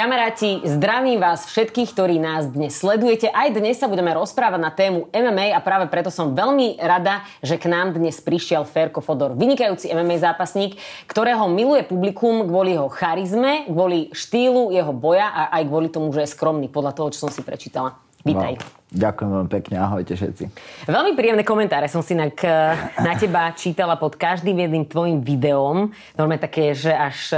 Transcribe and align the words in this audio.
Kamaráti, 0.00 0.64
zdravím 0.64 1.20
vás 1.20 1.44
všetkých, 1.44 1.92
ktorí 1.92 2.16
nás 2.16 2.48
dnes 2.48 2.72
sledujete. 2.72 3.28
Aj 3.28 3.52
dnes 3.52 3.76
sa 3.76 3.84
budeme 3.84 4.08
rozprávať 4.16 4.56
na 4.56 4.72
tému 4.72 5.12
MMA 5.12 5.52
a 5.52 5.60
práve 5.60 5.92
preto 5.92 6.08
som 6.08 6.32
veľmi 6.32 6.80
rada, 6.80 7.20
že 7.44 7.60
k 7.60 7.68
nám 7.68 7.92
dnes 7.92 8.16
prišiel 8.16 8.64
Ferko 8.64 9.04
Fodor, 9.04 9.36
vynikajúci 9.36 9.92
MMA 9.92 10.24
zápasník, 10.24 10.80
ktorého 11.04 11.44
miluje 11.52 11.84
publikum 11.84 12.48
kvôli 12.48 12.80
jeho 12.80 12.88
charizme, 12.88 13.68
kvôli 13.68 14.08
štýlu 14.16 14.72
jeho 14.72 14.88
boja 14.96 15.28
a 15.36 15.60
aj 15.60 15.68
kvôli 15.68 15.92
tomu, 15.92 16.08
že 16.16 16.24
je 16.24 16.32
skromný, 16.32 16.72
podľa 16.72 16.96
toho, 16.96 17.12
čo 17.12 17.28
som 17.28 17.30
si 17.36 17.44
prečítala. 17.44 18.00
Vítaj. 18.24 18.56
No, 18.56 19.04
ďakujem 19.04 19.28
veľmi 19.36 19.50
pekne, 19.52 19.74
ahojte 19.84 20.16
všetci. 20.16 20.44
Veľmi 20.88 21.12
príjemné 21.12 21.44
komentáre 21.44 21.92
som 21.92 22.00
si 22.00 22.16
na, 22.16 22.32
na 22.96 23.12
teba 23.20 23.52
čítala 23.52 24.00
pod 24.00 24.16
každým 24.16 24.64
jedným 24.64 24.88
tvojim 24.88 25.20
videom. 25.20 25.92
Normálne 26.16 26.40
také, 26.40 26.72
že 26.72 26.88
až 26.88 27.36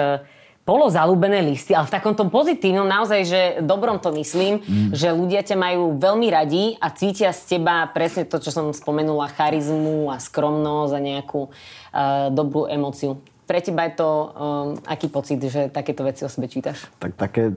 polozalúbené 0.72 1.44
listy, 1.44 1.76
ale 1.76 1.84
v 1.84 1.94
takom 2.00 2.16
tom 2.16 2.32
pozitívnom, 2.32 2.88
naozaj, 2.88 3.20
že 3.28 3.40
dobrom 3.60 4.00
to 4.00 4.08
myslím, 4.16 4.64
mm. 4.64 4.96
že 4.96 5.12
ľudia 5.12 5.44
ťa 5.44 5.52
majú 5.52 6.00
veľmi 6.00 6.32
radi 6.32 6.80
a 6.80 6.88
cítia 6.88 7.28
z 7.36 7.60
teba 7.60 7.84
presne 7.92 8.24
to, 8.24 8.40
čo 8.40 8.48
som 8.48 8.72
spomenula, 8.72 9.28
charizmu 9.36 10.08
a 10.08 10.16
skromnosť 10.16 10.92
a 10.96 11.00
nejakú 11.04 11.52
uh, 11.52 12.32
dobrú 12.32 12.64
emociu. 12.72 13.20
Pre 13.44 13.60
teba 13.60 13.84
je 13.84 14.00
to 14.00 14.08
um, 14.08 14.28
aký 14.88 15.12
pocit, 15.12 15.44
že 15.44 15.68
takéto 15.68 16.08
veci 16.08 16.24
o 16.24 16.32
sebe 16.32 16.48
čítaš? 16.48 16.88
Tak 16.96 17.20
také 17.20 17.52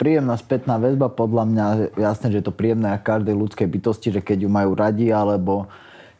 príjemná 0.00 0.40
spätná 0.40 0.80
väzba, 0.80 1.12
podľa 1.12 1.44
mňa 1.44 1.66
jasné, 2.00 2.32
že 2.32 2.40
je 2.40 2.46
to 2.48 2.56
príjemné 2.56 2.96
a 2.96 3.02
každej 3.02 3.36
ľudskej 3.36 3.68
bytosti, 3.68 4.08
že 4.08 4.24
keď 4.24 4.48
ju 4.48 4.48
majú 4.48 4.72
radi, 4.72 5.12
alebo 5.12 5.68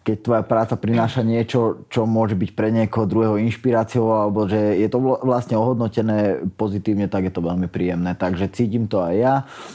keď 0.01 0.17
tvoja 0.25 0.43
práca 0.43 0.81
prináša 0.81 1.21
niečo, 1.21 1.85
čo 1.93 2.09
môže 2.09 2.33
byť 2.33 2.51
pre 2.57 2.73
niekoho 2.73 3.05
druhého 3.05 3.37
inšpiráciou, 3.37 4.09
alebo 4.09 4.49
že 4.49 4.81
je 4.81 4.89
to 4.89 4.97
vlastne 4.97 5.61
ohodnotené 5.61 6.41
pozitívne, 6.57 7.05
tak 7.05 7.29
je 7.29 7.33
to 7.37 7.45
veľmi 7.45 7.69
príjemné. 7.69 8.17
Takže 8.17 8.49
cítim 8.49 8.89
to 8.89 9.05
aj 9.05 9.15
ja. 9.15 9.35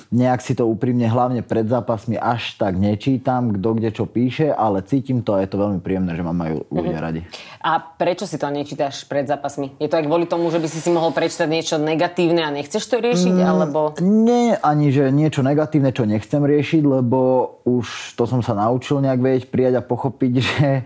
Nejak 0.09 0.41
si 0.41 0.57
to 0.57 0.65
úprimne, 0.65 1.05
hlavne 1.05 1.45
pred 1.45 1.69
zápasmi, 1.69 2.17
až 2.17 2.57
tak 2.57 2.73
nečítam, 2.73 3.53
kto 3.53 3.69
kde 3.77 3.89
čo 3.93 4.09
píše, 4.09 4.49
ale 4.49 4.81
cítim 4.81 5.21
to 5.21 5.37
a 5.37 5.45
je 5.45 5.49
to 5.53 5.61
veľmi 5.61 5.79
príjemné, 5.85 6.17
že 6.17 6.25
ma 6.25 6.33
majú 6.33 6.65
ľudia 6.73 6.97
mm-hmm. 6.97 7.05
radi. 7.05 7.21
A 7.61 7.77
prečo 7.77 8.25
si 8.25 8.41
to 8.41 8.49
nečítaš 8.49 9.05
pred 9.05 9.29
zápasmi? 9.29 9.77
Je 9.77 9.85
to 9.85 10.01
aj 10.01 10.09
kvôli 10.09 10.25
tomu, 10.25 10.49
že 10.49 10.57
by 10.57 10.67
si 10.67 10.81
si 10.81 10.89
mohol 10.89 11.13
prečítať 11.13 11.45
niečo 11.45 11.77
negatívne 11.77 12.41
a 12.41 12.49
nechceš 12.49 12.81
to 12.89 12.97
riešiť? 12.97 13.35
Mm, 13.37 13.45
alebo... 13.45 13.93
Nie, 14.01 14.57
ani 14.57 14.89
že 14.89 15.13
niečo 15.13 15.45
negatívne, 15.45 15.93
čo 15.93 16.09
nechcem 16.09 16.41
riešiť, 16.41 16.81
lebo 16.81 17.19
už 17.61 18.17
to 18.17 18.25
som 18.25 18.41
sa 18.41 18.57
naučil 18.57 19.05
nejak 19.05 19.21
vedieť, 19.21 19.43
prijať 19.53 19.73
a 19.79 19.85
pochopiť 19.85 20.14
pochopiť, 20.15 20.33
že 20.47 20.67
e, 20.71 20.81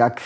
jak, 0.00 0.16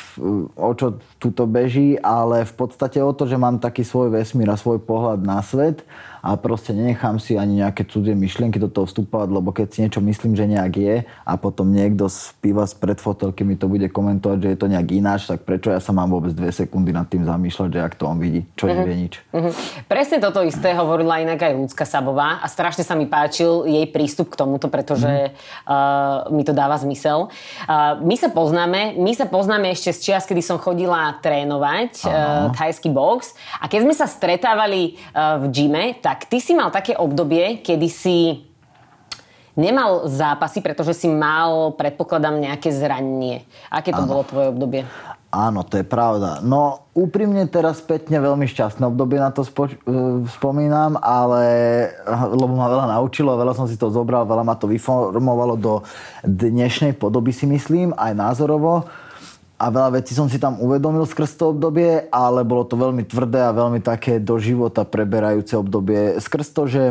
o 0.54 0.70
čo 0.78 1.02
tuto 1.18 1.50
beží, 1.50 1.98
ale 1.98 2.46
v 2.46 2.54
podstate 2.54 3.02
o 3.02 3.10
to, 3.10 3.26
že 3.26 3.34
mám 3.34 3.58
taký 3.58 3.82
svoj 3.82 4.14
vesmír 4.14 4.46
a 4.54 4.56
svoj 4.56 4.78
pohľad 4.78 5.26
na 5.26 5.42
svet 5.42 5.82
a 6.20 6.36
proste 6.36 6.76
nenechám 6.76 7.16
si 7.16 7.36
ani 7.40 7.64
nejaké 7.64 7.88
cudzie 7.88 8.12
myšlienky 8.12 8.60
do 8.60 8.68
toho 8.68 8.84
vstupovať, 8.84 9.28
lebo 9.32 9.50
keď 9.50 9.66
si 9.72 9.78
niečo 9.84 10.00
myslím, 10.04 10.36
že 10.36 10.44
nejak 10.44 10.72
je 10.76 10.96
a 11.04 11.32
potom 11.40 11.72
niekto 11.72 12.06
z 12.12 12.36
piva 12.44 12.68
z 12.68 12.76
predfotelky 12.76 13.42
mi 13.44 13.56
to 13.56 13.66
bude 13.66 13.88
komentovať, 13.88 14.38
že 14.40 14.48
je 14.52 14.58
to 14.60 14.66
nejak 14.68 14.88
ináč, 14.92 15.26
tak 15.26 15.48
prečo 15.48 15.72
ja 15.72 15.80
sa 15.80 15.96
mám 15.96 16.12
vôbec 16.12 16.36
dve 16.36 16.52
sekundy 16.52 16.92
nad 16.92 17.08
tým 17.08 17.24
zamýšľať, 17.24 17.68
že 17.72 17.80
ak 17.80 17.94
to 17.96 18.04
on 18.04 18.20
vidí, 18.20 18.44
čo 18.54 18.68
uh-huh. 18.68 18.76
nevie 18.76 19.08
nič. 19.08 19.24
Uh-huh. 19.32 19.52
Presne 19.88 20.20
toto 20.20 20.44
isté 20.44 20.76
hovorila 20.76 21.24
inak 21.24 21.40
aj 21.40 21.52
Ľudská 21.56 21.84
Sabová 21.88 22.44
a 22.44 22.46
strašne 22.46 22.84
sa 22.84 22.92
mi 22.92 23.08
páčil 23.08 23.64
jej 23.64 23.86
prístup 23.88 24.28
k 24.32 24.38
tomuto, 24.44 24.68
pretože 24.68 25.32
uh-huh. 25.32 26.28
uh, 26.28 26.32
mi 26.32 26.44
to 26.44 26.52
dáva 26.52 26.76
zmysel. 26.76 27.32
Uh, 27.64 27.96
my 28.04 28.16
sa 28.20 28.28
poznáme, 28.28 29.00
my 29.00 29.12
sa 29.16 29.24
poznáme 29.24 29.72
ešte 29.72 29.96
z 29.96 29.98
čias, 30.04 30.24
kedy 30.28 30.44
som 30.44 30.60
chodila 30.60 31.16
trénovať 31.24 32.04
uh, 32.04 32.52
thajský 32.52 32.92
box 32.92 33.32
a 33.56 33.66
keď 33.66 33.80
sme 33.88 33.94
sa 33.96 34.04
stretávali 34.04 35.00
uh, 35.16 35.40
v 35.40 35.44
gyme, 35.48 35.84
tak 36.10 36.26
ty 36.26 36.42
si 36.42 36.58
mal 36.58 36.74
také 36.74 36.98
obdobie, 36.98 37.62
kedy 37.62 37.86
si 37.86 38.42
nemal 39.54 40.10
zápasy, 40.10 40.58
pretože 40.58 40.90
si 40.98 41.06
mal, 41.06 41.70
predpokladám, 41.78 42.34
nejaké 42.34 42.74
zranenie. 42.74 43.46
Aké 43.70 43.94
to 43.94 44.02
ano. 44.02 44.10
bolo 44.10 44.22
tvoje 44.26 44.50
obdobie? 44.50 44.82
Áno, 45.30 45.62
to 45.62 45.78
je 45.78 45.86
pravda. 45.86 46.42
No 46.42 46.90
úprimne 46.98 47.46
teraz 47.46 47.78
spätne 47.78 48.18
veľmi 48.18 48.50
šťastné 48.50 48.90
obdobie 48.90 49.22
na 49.22 49.30
to 49.30 49.46
spo- 49.46 49.70
e, 49.70 49.78
spomínam, 50.34 50.98
ale 50.98 51.46
lebo 52.10 52.58
ma 52.58 52.66
veľa 52.66 52.98
naučilo, 52.98 53.38
veľa 53.38 53.54
som 53.54 53.70
si 53.70 53.78
to 53.78 53.94
zobral, 53.94 54.26
veľa 54.26 54.42
ma 54.42 54.58
to 54.58 54.66
vyformovalo 54.66 55.54
do 55.54 55.86
dnešnej 56.26 56.98
podoby 56.98 57.30
si 57.30 57.46
myslím, 57.46 57.94
aj 57.94 58.18
názorovo 58.18 58.90
a 59.60 59.68
veľa 59.68 60.00
vecí 60.00 60.16
som 60.16 60.24
si 60.24 60.40
tam 60.40 60.56
uvedomil 60.56 61.04
skrz 61.04 61.36
to 61.36 61.52
obdobie, 61.52 62.08
ale 62.08 62.48
bolo 62.48 62.64
to 62.64 62.80
veľmi 62.80 63.04
tvrdé 63.04 63.44
a 63.44 63.52
veľmi 63.52 63.84
také 63.84 64.16
do 64.16 64.40
života 64.40 64.88
preberajúce 64.88 65.52
obdobie. 65.52 66.16
Skrz 66.16 66.48
to, 66.56 66.64
že 66.64 66.82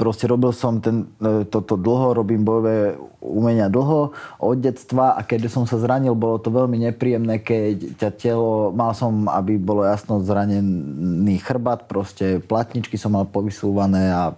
proste 0.00 0.24
robil 0.24 0.56
som 0.56 0.80
ten, 0.80 1.04
e, 1.20 1.44
toto 1.44 1.76
dlho, 1.76 2.16
robím 2.16 2.46
bojové 2.46 2.96
umenia 3.20 3.68
dlho 3.68 4.16
od 4.40 4.56
detstva 4.56 5.18
a 5.18 5.20
keďže 5.20 5.52
som 5.52 5.64
sa 5.68 5.76
zranil, 5.76 6.16
bolo 6.16 6.40
to 6.40 6.48
veľmi 6.48 6.80
nepríjemné, 6.90 7.42
keď 7.42 7.98
ťa 7.98 8.10
telo, 8.16 8.70
mal 8.72 8.94
som, 8.94 9.28
aby 9.28 9.58
bolo 9.58 9.82
jasno, 9.84 10.22
zranený 10.22 11.42
chrbát, 11.42 11.84
proste 11.90 12.40
platničky 12.40 12.96
som 12.96 13.12
mal 13.12 13.26
povysúvané 13.28 14.14
a 14.14 14.32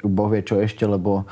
boh 0.00 0.28
vie 0.30 0.42
čo 0.46 0.62
ešte, 0.62 0.86
lebo 0.86 1.26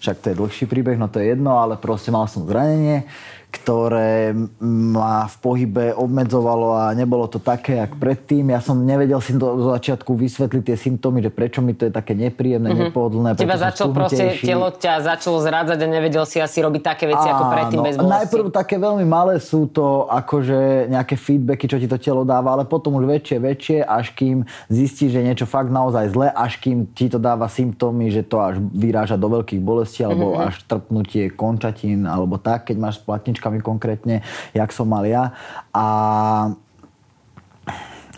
však 0.00 0.16
to 0.22 0.26
je 0.32 0.38
dlhší 0.38 0.64
príbeh, 0.70 0.96
no 0.96 1.10
to 1.10 1.18
je 1.18 1.34
jedno, 1.34 1.58
ale 1.58 1.74
proste 1.76 2.14
mal 2.14 2.30
som 2.30 2.46
zranenie 2.46 3.04
ktoré 3.50 4.30
ma 4.62 5.26
v 5.26 5.36
pohybe 5.42 5.84
obmedzovalo 5.96 6.76
a 6.76 6.94
nebolo 6.94 7.26
to 7.26 7.42
také, 7.42 7.82
jak 7.82 7.98
predtým. 7.98 8.52
Ja 8.52 8.60
som 8.60 8.84
nevedel 8.84 9.18
si 9.18 9.34
do 9.34 9.58
začiatku 9.72 10.12
vysvetliť 10.14 10.62
tie 10.70 10.76
symptómy, 10.78 11.18
že 11.24 11.34
prečo 11.34 11.64
mi 11.64 11.74
to 11.74 11.88
je 11.88 11.92
také 11.94 12.14
nepríjemné, 12.14 12.70
mm-hmm. 12.70 12.86
nepohodlné. 12.94 13.28
Teba 13.34 13.58
začal 13.58 13.90
proste, 13.90 14.38
telo 14.38 14.70
ťa 14.70 15.02
začalo 15.02 15.42
zrádzať 15.42 15.78
a 15.82 15.86
nevedel 15.88 16.22
si 16.28 16.38
asi 16.38 16.62
robiť 16.62 16.82
také 16.84 17.04
veci 17.10 17.26
Áno, 17.26 17.34
ako 17.34 17.44
predtým 17.50 17.80
bez 17.82 17.94
bolesti. 17.96 18.14
Najprv 18.14 18.46
také 18.52 18.76
veľmi 18.76 19.06
malé 19.08 19.40
sú 19.40 19.66
to 19.66 20.06
akože 20.12 20.92
nejaké 20.92 21.16
feedbacky, 21.16 21.66
čo 21.66 21.80
ti 21.80 21.88
to 21.88 21.96
telo 21.96 22.28
dáva, 22.28 22.54
ale 22.54 22.68
potom 22.68 22.94
už 23.00 23.08
väčšie, 23.08 23.38
väčšie, 23.40 23.78
až 23.82 24.12
kým 24.14 24.44
zistíš, 24.68 25.16
že 25.16 25.24
niečo 25.24 25.46
fakt 25.48 25.72
naozaj 25.72 26.12
zle, 26.12 26.28
až 26.30 26.60
kým 26.60 26.86
ti 26.92 27.08
to 27.08 27.16
dáva 27.16 27.48
symptómy, 27.48 28.12
že 28.12 28.22
to 28.22 28.36
až 28.38 28.60
vyráža 28.60 29.16
do 29.16 29.32
veľkých 29.32 29.62
bolestí, 29.64 30.04
alebo 30.04 30.36
mm-hmm. 30.36 30.46
až 30.46 30.54
trpnutie 30.68 31.32
končatín, 31.32 32.04
alebo 32.04 32.36
tak, 32.36 32.68
keď 32.70 32.76
máš 32.78 32.96
platnička 33.00 33.35
otázkami 33.36 33.60
konkrétne, 33.62 34.24
jak 34.56 34.72
som 34.72 34.88
mal 34.88 35.04
ja. 35.04 35.36
A 35.70 35.84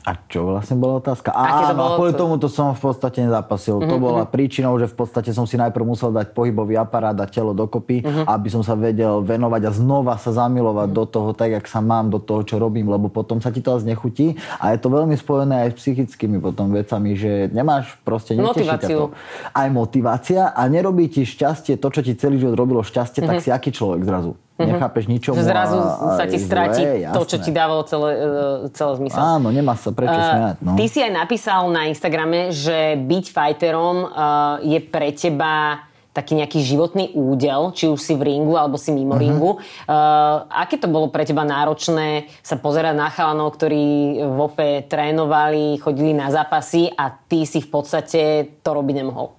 a 0.08 0.16
čo 0.24 0.48
vlastne 0.48 0.80
bola 0.80 1.04
otázka? 1.04 1.36
Áno, 1.36 1.84
a 1.84 2.00
kvôli 2.00 2.16
tomu 2.16 2.40
to 2.40 2.48
som 2.48 2.72
v 2.72 2.80
podstate 2.80 3.28
nezapasil. 3.28 3.76
Uh-huh, 3.76 3.92
to 3.92 4.00
mhm, 4.00 4.04
bola 4.08 4.22
uh-huh. 4.24 4.32
príčinou, 4.32 4.72
že 4.80 4.88
v 4.88 5.04
podstate 5.04 5.36
som 5.36 5.44
si 5.44 5.60
najprv 5.60 5.84
musel 5.84 6.08
dať 6.16 6.32
pohybový 6.32 6.80
aparát 6.80 7.12
a 7.12 7.28
telo 7.28 7.52
dokopy, 7.52 8.00
uh-huh. 8.00 8.24
aby 8.24 8.48
som 8.48 8.64
sa 8.64 8.72
vedel 8.72 9.20
venovať 9.20 9.68
a 9.68 9.70
znova 9.76 10.16
sa 10.16 10.32
zamilovať 10.32 10.88
uh-huh. 10.88 10.96
do 10.96 11.04
toho, 11.04 11.30
tak 11.36 11.60
jak 11.60 11.66
sa 11.68 11.84
mám, 11.84 12.08
do 12.08 12.24
toho, 12.24 12.40
čo 12.40 12.56
robím, 12.56 12.88
lebo 12.88 13.12
potom 13.12 13.44
sa 13.44 13.52
ti 13.52 13.60
to 13.60 13.76
zase 13.76 13.84
nechutí 13.84 14.40
a 14.56 14.72
je 14.72 14.80
to 14.80 14.88
veľmi 14.88 15.12
spojené 15.12 15.68
aj 15.68 15.76
s 15.76 15.84
psychickými 15.84 16.40
potom 16.40 16.72
vecami, 16.72 17.12
že 17.12 17.52
nemáš 17.52 17.92
proste 18.00 18.32
motiváciu. 18.32 19.12
To. 19.12 19.18
Aj 19.52 19.68
motivácia 19.68 20.56
a 20.56 20.64
nerobí 20.72 21.12
ti 21.12 21.28
šťastie 21.28 21.76
to, 21.76 21.92
čo 21.92 22.00
ti 22.00 22.16
celý 22.16 22.40
život 22.40 22.56
robilo 22.56 22.80
šťastie, 22.80 23.20
uh-huh. 23.20 23.28
tak 23.36 23.44
si 23.44 23.52
aký 23.52 23.76
človek 23.76 24.08
zrazu. 24.08 24.40
Mm-hmm. 24.58 24.74
Nechápeš 24.74 25.04
ničomu. 25.06 25.38
Že 25.38 25.44
zrazu 25.46 25.78
a, 25.78 26.18
sa 26.18 26.24
ti 26.26 26.38
stráti 26.42 26.82
to, 27.14 27.22
čo 27.22 27.38
ti 27.38 27.54
dávalo 27.54 27.86
celé, 27.86 28.10
e, 28.18 28.74
celé 28.74 28.92
zmysel. 28.98 29.22
Áno, 29.22 29.54
nemá 29.54 29.78
sa 29.78 29.94
prečo 29.94 30.18
uh, 30.18 30.26
smiať. 30.34 30.56
No. 30.58 30.74
Ty 30.74 30.84
si 30.90 30.98
aj 30.98 31.12
napísal 31.14 31.70
na 31.70 31.86
Instagrame, 31.86 32.50
že 32.50 32.98
byť 32.98 33.24
fighterom 33.30 33.96
uh, 34.02 34.58
je 34.66 34.82
pre 34.82 35.14
teba 35.14 35.86
taký 36.10 36.34
nejaký 36.34 36.58
životný 36.66 37.14
údel, 37.14 37.70
či 37.70 37.86
už 37.86 38.02
si 38.02 38.18
v 38.18 38.34
ringu 38.34 38.58
alebo 38.58 38.74
si 38.74 38.90
mimo 38.90 39.14
uh-huh. 39.14 39.22
ringu. 39.22 39.62
Uh, 39.86 40.42
aké 40.50 40.74
to 40.74 40.90
bolo 40.90 41.06
pre 41.06 41.22
teba 41.22 41.46
náročné 41.46 42.26
sa 42.42 42.58
pozerať 42.58 42.98
na 42.98 43.14
chalanov, 43.14 43.54
ktorí 43.54 44.18
v 44.26 44.38
OPE 44.42 44.90
trénovali, 44.90 45.78
chodili 45.78 46.10
na 46.10 46.34
zápasy 46.34 46.90
a 46.90 47.14
ty 47.14 47.46
si 47.46 47.62
v 47.62 47.70
podstate 47.70 48.22
to 48.58 48.70
robiť 48.74 49.06
nemohol? 49.06 49.37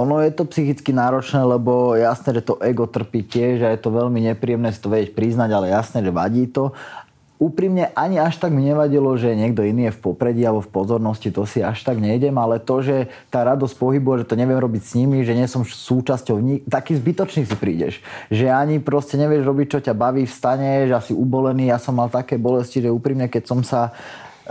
Ono 0.00 0.24
je 0.24 0.32
to 0.32 0.48
psychicky 0.48 0.88
náročné, 0.88 1.44
lebo 1.44 1.92
jasné, 1.92 2.40
že 2.40 2.46
to 2.48 2.56
ego 2.64 2.88
trpí 2.88 3.28
tiež 3.28 3.60
a 3.60 3.68
je 3.76 3.80
to 3.80 3.92
veľmi 3.92 4.24
nepríjemné 4.32 4.72
si 4.72 4.80
to 4.80 4.88
vedieť 4.88 5.12
priznať, 5.12 5.50
ale 5.52 5.68
jasné, 5.68 6.00
že 6.00 6.08
vadí 6.08 6.48
to. 6.48 6.72
úprimne 7.42 7.90
ani 7.98 8.22
až 8.22 8.38
tak 8.38 8.54
mi 8.54 8.62
nevadilo, 8.62 9.10
že 9.18 9.34
niekto 9.34 9.66
iný 9.66 9.90
je 9.90 9.96
v 9.98 10.02
popredí 10.06 10.46
alebo 10.46 10.62
v 10.62 10.70
pozornosti, 10.70 11.34
to 11.34 11.42
si 11.42 11.58
až 11.58 11.82
tak 11.82 11.98
nejdem, 11.98 12.38
ale 12.38 12.62
to, 12.62 12.78
že 12.86 13.10
tá 13.34 13.42
radosť 13.42 13.74
pohybu, 13.74 14.22
že 14.22 14.28
to 14.30 14.38
neviem 14.38 14.62
robiť 14.62 14.82
s 14.86 14.92
nimi, 14.94 15.26
že 15.26 15.34
nie 15.34 15.50
som 15.50 15.66
súčasťou 15.66 16.38
ní, 16.38 16.62
taký 16.70 16.94
zbytočný 16.94 17.42
si 17.42 17.56
prídeš. 17.58 17.98
Že 18.30 18.46
ani 18.54 18.78
proste 18.78 19.18
nevieš 19.18 19.42
robiť, 19.42 19.66
čo 19.66 19.78
ťa 19.82 19.94
baví, 19.98 20.22
vstaneš, 20.22 20.94
asi 20.94 21.12
ubolený. 21.18 21.74
Ja 21.74 21.82
som 21.82 21.98
mal 21.98 22.06
také 22.06 22.38
bolesti, 22.38 22.78
že 22.78 22.94
úprimne, 22.94 23.26
keď 23.26 23.42
som 23.50 23.66
sa 23.66 23.90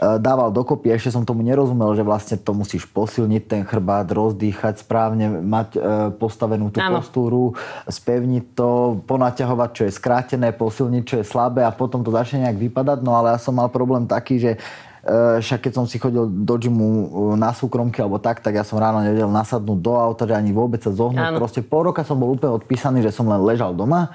dával 0.02 0.50
dokopy. 0.50 0.90
Ešte 0.98 1.14
som 1.14 1.22
tomu 1.22 1.46
nerozumel, 1.46 1.94
že 1.94 2.02
vlastne 2.02 2.34
to 2.42 2.58
musíš 2.58 2.90
posilniť 2.90 3.44
ten 3.46 3.62
chrbát, 3.62 4.10
rozdýchať 4.10 4.82
správne, 4.82 5.30
mať 5.46 5.70
e, 5.78 5.80
postavenú 6.18 6.74
tú 6.74 6.82
ano. 6.82 6.98
postúru, 6.98 7.54
spevniť 7.86 8.58
to, 8.58 8.98
ponaťahovať, 9.06 9.70
čo 9.78 9.84
je 9.86 9.94
skrátené, 9.94 10.58
posilniť, 10.58 11.04
čo 11.06 11.16
je 11.22 11.26
slabé 11.30 11.62
a 11.62 11.70
potom 11.70 12.02
to 12.02 12.10
začne 12.10 12.50
nejak 12.50 12.58
vypadať. 12.58 12.98
No 13.06 13.14
ale 13.14 13.38
ja 13.38 13.40
som 13.40 13.54
mal 13.54 13.70
problém 13.70 14.10
taký, 14.10 14.42
že 14.42 14.52
e, 15.06 15.38
však 15.38 15.70
keď 15.70 15.74
som 15.78 15.86
si 15.86 16.02
chodil 16.02 16.26
do 16.26 16.56
gymu 16.58 17.38
na 17.38 17.54
súkromky 17.54 18.02
alebo 18.02 18.18
tak, 18.18 18.42
tak 18.42 18.58
ja 18.58 18.66
som 18.66 18.82
ráno 18.82 19.06
nevedel 19.06 19.30
nasadnúť 19.30 19.80
do 19.86 19.94
auta, 20.02 20.26
že 20.26 20.34
ani 20.34 20.50
vôbec 20.50 20.82
sa 20.82 20.90
zohnúť. 20.90 21.38
Ano. 21.38 21.38
Proste 21.38 21.62
pol 21.62 21.94
roka 21.94 22.02
som 22.02 22.18
bol 22.18 22.34
úplne 22.34 22.58
odpísaný, 22.58 23.06
že 23.06 23.14
som 23.14 23.30
len 23.30 23.46
ležal 23.46 23.78
doma 23.78 24.10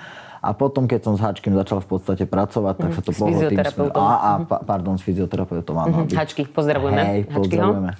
a 0.46 0.54
potom, 0.54 0.86
keď 0.86 1.10
som 1.10 1.14
s 1.18 1.20
Hačkým 1.20 1.58
začal 1.58 1.82
v 1.82 1.88
podstate 1.98 2.22
pracovať, 2.22 2.74
tak 2.78 2.90
sa 2.94 3.02
to 3.02 3.10
mhm. 3.10 3.18
pohlo 3.18 3.38
tým 3.50 3.58
smerom. 3.66 3.98
A, 3.98 4.14
a, 4.14 4.30
pardon, 4.62 4.94
s 4.94 5.02
fyzioterapeutom, 5.02 5.74
áno. 5.74 5.96
Mm-hmm. 6.06 6.14
Hačky, 6.14 6.42
pozdravujeme. 6.46 7.02
Hej, 7.02 7.20
pozdravujeme. 7.34 7.90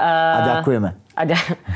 A 0.00 0.38
ďakujeme. 0.56 0.88
A, 1.12 1.22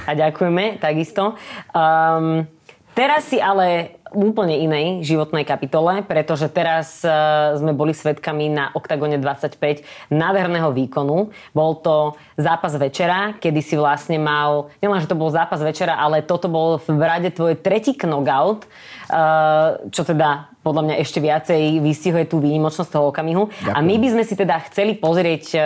a 0.08 0.10
ďakujeme, 0.16 0.64
takisto. 0.80 1.36
Um, 1.76 2.48
teraz 2.96 3.28
si 3.28 3.36
ale 3.36 4.00
úplne 4.14 4.56
inej 4.56 5.02
životnej 5.02 5.42
kapitole, 5.42 6.06
pretože 6.06 6.46
teraz 6.48 7.02
uh, 7.02 7.58
sme 7.58 7.74
boli 7.74 7.92
svetkami 7.92 8.48
na 8.48 8.70
Octagone 8.72 9.18
25 9.18 9.82
nádherného 10.08 10.70
výkonu. 10.70 11.34
Bol 11.52 11.70
to 11.82 12.14
zápas 12.38 12.78
večera, 12.78 13.34
kedy 13.36 13.60
si 13.60 13.74
vlastne 13.74 14.16
mal, 14.16 14.70
nielen, 14.78 15.02
že 15.02 15.10
to 15.10 15.18
bol 15.18 15.28
zápas 15.28 15.60
večera, 15.60 15.98
ale 15.98 16.22
toto 16.22 16.46
bol 16.46 16.78
v 16.78 17.02
rade 17.02 17.34
tvoj 17.34 17.58
tretí 17.58 17.98
knockout, 17.98 18.64
uh, 18.64 19.82
čo 19.90 20.06
teda 20.06 20.54
podľa 20.64 20.82
mňa 20.88 20.96
ešte 21.02 21.20
viacej 21.20 21.82
vystihuje 21.84 22.24
tú 22.24 22.40
výnimočnosť 22.40 22.88
toho 22.88 23.12
okamihu. 23.12 23.50
Ďakujem. 23.50 23.74
A 23.76 23.78
my 23.84 23.94
by 24.00 24.08
sme 24.14 24.22
si 24.24 24.34
teda 24.38 24.56
chceli 24.70 24.96
pozrieť 24.96 25.44
uh, 25.58 25.62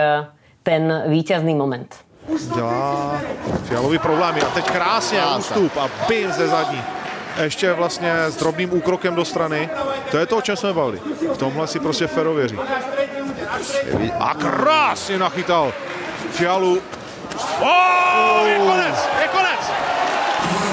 ten 0.65 0.89
víťazný 1.07 1.55
moment. 1.55 2.09
Dělá 2.55 3.21
fialový 3.63 3.99
problémy 3.99 4.41
a 4.41 4.49
teď 4.49 4.65
krásně 4.65 5.21
ústup 5.37 5.77
a 5.77 5.89
bim 6.07 6.31
ze 6.31 6.47
zadní 6.47 6.98
ještě 7.37 7.73
vlastně 7.73 8.13
s 8.27 8.35
drobným 8.35 8.73
úkrokem 8.73 9.15
do 9.15 9.25
strany. 9.25 9.69
To 10.11 10.17
je 10.17 10.25
to, 10.25 10.37
o 10.37 10.41
čem 10.41 10.55
jsme 10.57 10.73
bavili. 10.73 10.99
V 11.33 11.37
tomhle 11.37 11.67
si 11.67 11.79
prostě 11.79 12.07
Fero 12.07 12.33
věří. 12.33 12.57
A 14.19 14.33
krásně 14.33 15.17
nachytal 15.17 15.73
Fialu. 16.31 16.81
Oh, 17.61 18.45
je 18.45 18.59
konec, 18.59 18.95
je 19.21 19.27
konec! 19.27 19.61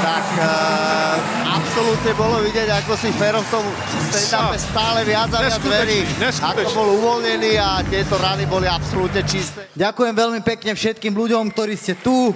Tak 0.03 0.27
uh, 0.39 1.57
absolútne 1.57 2.13
bolo 2.17 2.41
vidieť, 2.41 2.69
ako 2.81 2.97
si 2.97 3.11
Fero 3.19 3.43
v 3.43 3.51
tom 3.51 3.65
stand 4.15 4.57
stále 4.57 5.05
viac 5.05 5.29
a 5.35 5.41
viac 5.43 5.61
verí. 5.67 6.07
Ako 6.23 6.71
bol 6.73 6.89
uvoľnený 6.97 7.59
a 7.59 7.83
tieto 7.85 8.17
rany 8.17 8.47
boli 8.47 8.71
absolútne 8.71 9.21
čisté. 9.27 9.69
Ďakujem 9.77 10.15
veľmi 10.15 10.41
pekne 10.47 10.73
všetkým 10.79 11.13
ľuďom, 11.13 11.53
ktorí 11.53 11.75
ste 11.77 11.99
tu. 11.99 12.33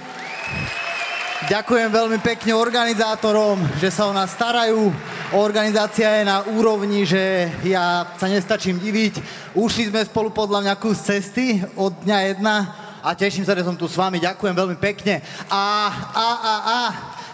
Ďakujem 1.51 1.91
veľmi 1.91 2.23
pekne 2.23 2.55
organizátorom, 2.55 3.59
že 3.75 3.91
sa 3.91 4.07
o 4.07 4.15
nás 4.15 4.31
starajú. 4.31 4.87
Organizácia 5.35 6.07
je 6.07 6.23
na 6.23 6.47
úrovni, 6.47 7.03
že 7.03 7.51
ja 7.67 8.07
sa 8.15 8.31
nestačím 8.31 8.79
diviť. 8.79 9.19
Ušli 9.51 9.91
sme 9.91 9.99
spolu 10.07 10.31
podľa 10.31 10.63
mňa 10.63 10.73
kus 10.79 11.03
cesty 11.03 11.59
od 11.75 11.91
dňa 12.07 12.17
jedna 12.31 12.55
a 13.03 13.11
teším 13.19 13.43
sa, 13.43 13.51
že 13.51 13.67
som 13.67 13.75
tu 13.75 13.83
s 13.91 13.99
vami. 13.99 14.23
Ďakujem 14.23 14.55
veľmi 14.55 14.77
pekne. 14.79 15.19
A, 15.51 15.91
a, 16.15 16.27
a, 16.39 16.53
a, 16.55 16.79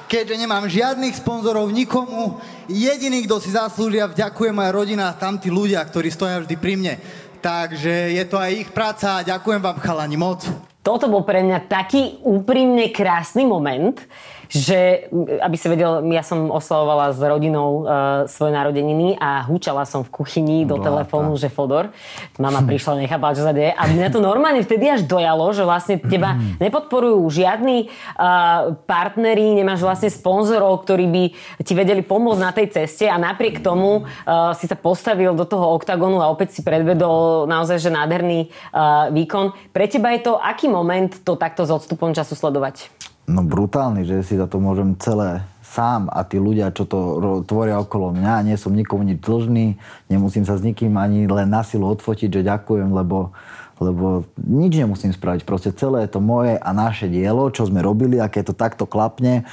keďže 0.09 0.33
nemám 0.33 0.65
žiadnych 0.65 1.13
sponzorov 1.21 1.69
nikomu, 1.69 2.41
jediný, 2.65 3.21
kto 3.29 3.37
si 3.37 3.53
zaslúžia, 3.53 4.09
vďakuje 4.09 4.49
moja 4.49 4.73
rodina 4.73 5.13
a 5.13 5.17
tam 5.21 5.37
tí 5.37 5.53
ľudia, 5.53 5.85
ktorí 5.85 6.09
stoja 6.09 6.41
vždy 6.41 6.57
pri 6.57 6.73
mne. 6.73 6.93
Takže 7.37 8.17
je 8.17 8.23
to 8.25 8.41
aj 8.41 8.65
ich 8.65 8.69
práca 8.73 9.21
a 9.21 9.27
ďakujem 9.29 9.61
vám 9.61 9.77
chalani 9.77 10.17
moc 10.17 10.41
toto 10.87 11.11
bol 11.11 11.27
pre 11.27 11.43
mňa 11.43 11.67
taký 11.67 12.23
úprimne 12.23 12.95
krásny 12.95 13.43
moment, 13.43 13.99
že 14.47 15.11
aby 15.43 15.55
si 15.59 15.67
vedel, 15.67 16.03
ja 16.11 16.23
som 16.23 16.49
oslavovala 16.49 17.11
s 17.11 17.19
rodinou 17.19 17.83
uh, 17.83 17.85
svoje 18.27 18.55
narodeniny 18.55 19.19
a 19.19 19.43
húčala 19.45 19.83
som 19.83 20.03
v 20.03 20.09
kuchyni 20.11 20.63
do 20.63 20.79
Bláta. 20.79 20.87
telefónu, 20.91 21.35
že 21.35 21.51
Fodor. 21.51 21.91
Mama 22.39 22.63
prišla, 22.63 23.03
nechápala, 23.03 23.35
čo 23.35 23.43
sa 23.43 23.53
deje. 23.53 23.75
A 23.75 23.83
mňa 23.87 24.07
to 24.11 24.19
normálne 24.23 24.63
vtedy 24.63 24.87
až 24.87 25.05
dojalo, 25.05 25.51
že 25.51 25.67
vlastne 25.67 25.95
teba 25.99 26.39
nepodporujú 26.63 27.27
žiadni 27.31 27.87
uh, 27.87 28.75
partneri, 28.87 29.55
nemáš 29.55 29.83
vlastne 29.83 30.09
sponzorov, 30.11 30.87
ktorí 30.87 31.05
by 31.07 31.23
ti 31.61 31.73
vedeli 31.75 32.01
pomôcť 32.01 32.41
na 32.41 32.51
tej 32.55 32.67
ceste 32.71 33.05
a 33.07 33.19
napriek 33.19 33.59
tomu 33.59 34.03
uh, 34.03 34.55
si 34.55 34.65
sa 34.65 34.75
postavil 34.79 35.35
do 35.35 35.43
toho 35.43 35.75
oktagonu 35.75 36.23
a 36.23 36.31
opäť 36.31 36.57
si 36.57 36.61
predvedol 36.63 37.45
naozaj, 37.45 37.83
že 37.83 37.91
nádherný 37.93 38.47
uh, 38.47 39.11
výkon. 39.11 39.53
Pre 39.75 39.85
teba 39.85 40.15
je 40.15 40.23
to 40.23 40.39
aký 40.39 40.71
moment 40.71 41.11
to 41.23 41.35
takto 41.35 41.67
s 41.67 41.71
odstupom 41.71 42.15
času 42.15 42.33
sledovať? 42.33 43.06
No 43.27 43.43
brutálny, 43.43 44.07
že 44.07 44.23
si 44.23 44.39
za 44.39 44.47
to 44.47 44.63
môžem 44.63 44.95
celé 44.97 45.43
sám 45.59 46.07
a 46.07 46.23
tí 46.23 46.39
ľudia, 46.39 46.71
čo 46.71 46.87
to 46.87 46.99
tvoria 47.43 47.75
okolo 47.83 48.15
mňa, 48.15 48.47
nie 48.47 48.55
som 48.55 48.71
nikomu 48.71 49.03
nič 49.03 49.19
dlžný, 49.19 49.75
nemusím 50.07 50.47
sa 50.47 50.55
s 50.55 50.63
nikým 50.63 50.95
ani 50.95 51.27
len 51.27 51.51
na 51.51 51.61
silu 51.61 51.91
odfotiť, 51.91 52.39
že 52.39 52.47
ďakujem, 52.47 52.87
lebo, 52.87 53.35
lebo 53.83 54.23
nič 54.39 54.79
nemusím 54.79 55.11
spraviť. 55.11 55.43
Proste 55.43 55.75
celé 55.75 56.07
je 56.07 56.15
to 56.15 56.23
moje 56.23 56.55
a 56.55 56.69
naše 56.71 57.11
dielo, 57.11 57.51
čo 57.51 57.67
sme 57.67 57.83
robili 57.83 58.15
a 58.15 58.31
keď 58.31 58.55
to 58.55 58.55
takto 58.55 58.85
klapne, 58.87 59.43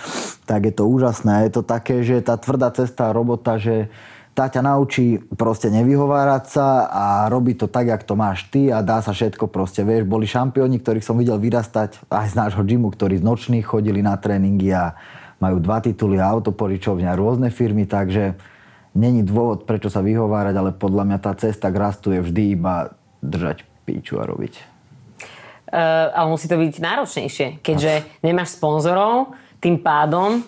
tak 0.47 0.71
je 0.71 0.75
to 0.79 0.87
úžasné. 0.87 1.51
Je 1.51 1.53
to 1.59 1.67
také, 1.67 2.07
že 2.07 2.23
tá 2.23 2.39
tvrdá 2.39 2.71
cesta, 2.71 3.11
robota, 3.11 3.59
že, 3.59 3.91
tá 4.35 4.51
ťa 4.51 4.67
naučí 4.67 5.23
proste 5.39 5.71
nevyhovárať 5.71 6.45
sa 6.51 6.91
a 6.91 7.05
robiť 7.31 7.57
to 7.65 7.67
tak, 7.71 7.87
jak 7.87 8.03
to 8.03 8.19
máš 8.19 8.51
ty 8.51 8.67
a 8.69 8.83
dá 8.83 8.99
sa 8.99 9.15
všetko 9.15 9.47
proste. 9.47 9.87
Vieš, 9.87 10.11
boli 10.11 10.27
šampióni, 10.27 10.83
ktorých 10.83 11.07
som 11.07 11.15
videl 11.15 11.39
vyrastať 11.39 12.11
aj 12.11 12.35
z 12.35 12.35
nášho 12.35 12.67
gymu, 12.67 12.91
ktorí 12.91 13.23
z 13.23 13.25
nočných 13.25 13.63
chodili 13.63 14.03
na 14.03 14.19
tréningy 14.19 14.75
a 14.75 14.99
majú 15.39 15.63
dva 15.63 15.79
tituly 15.79 16.19
a 16.19 16.35
autoporičovňa, 16.35 17.15
rôzne 17.15 17.55
firmy, 17.55 17.87
takže 17.87 18.35
není 18.99 19.23
dôvod, 19.23 19.71
prečo 19.71 19.87
sa 19.87 20.03
vyhovárať, 20.03 20.55
ale 20.59 20.71
podľa 20.75 21.15
mňa 21.15 21.19
tá 21.23 21.33
cesta 21.39 21.71
k 21.71 21.79
rastu 21.79 22.11
je 22.11 22.21
vždy 22.23 22.59
iba 22.59 22.91
držať 23.23 23.63
píču 23.87 24.19
a 24.19 24.27
robiť. 24.27 24.75
Uh, 25.75 26.11
ale 26.15 26.27
musí 26.31 26.47
to 26.47 26.59
byť 26.59 26.75
náročnejšie, 26.79 27.47
keďže 27.63 28.23
nemáš 28.23 28.55
sponzorov, 28.59 29.35
tým 29.59 29.79
pádom 29.83 30.43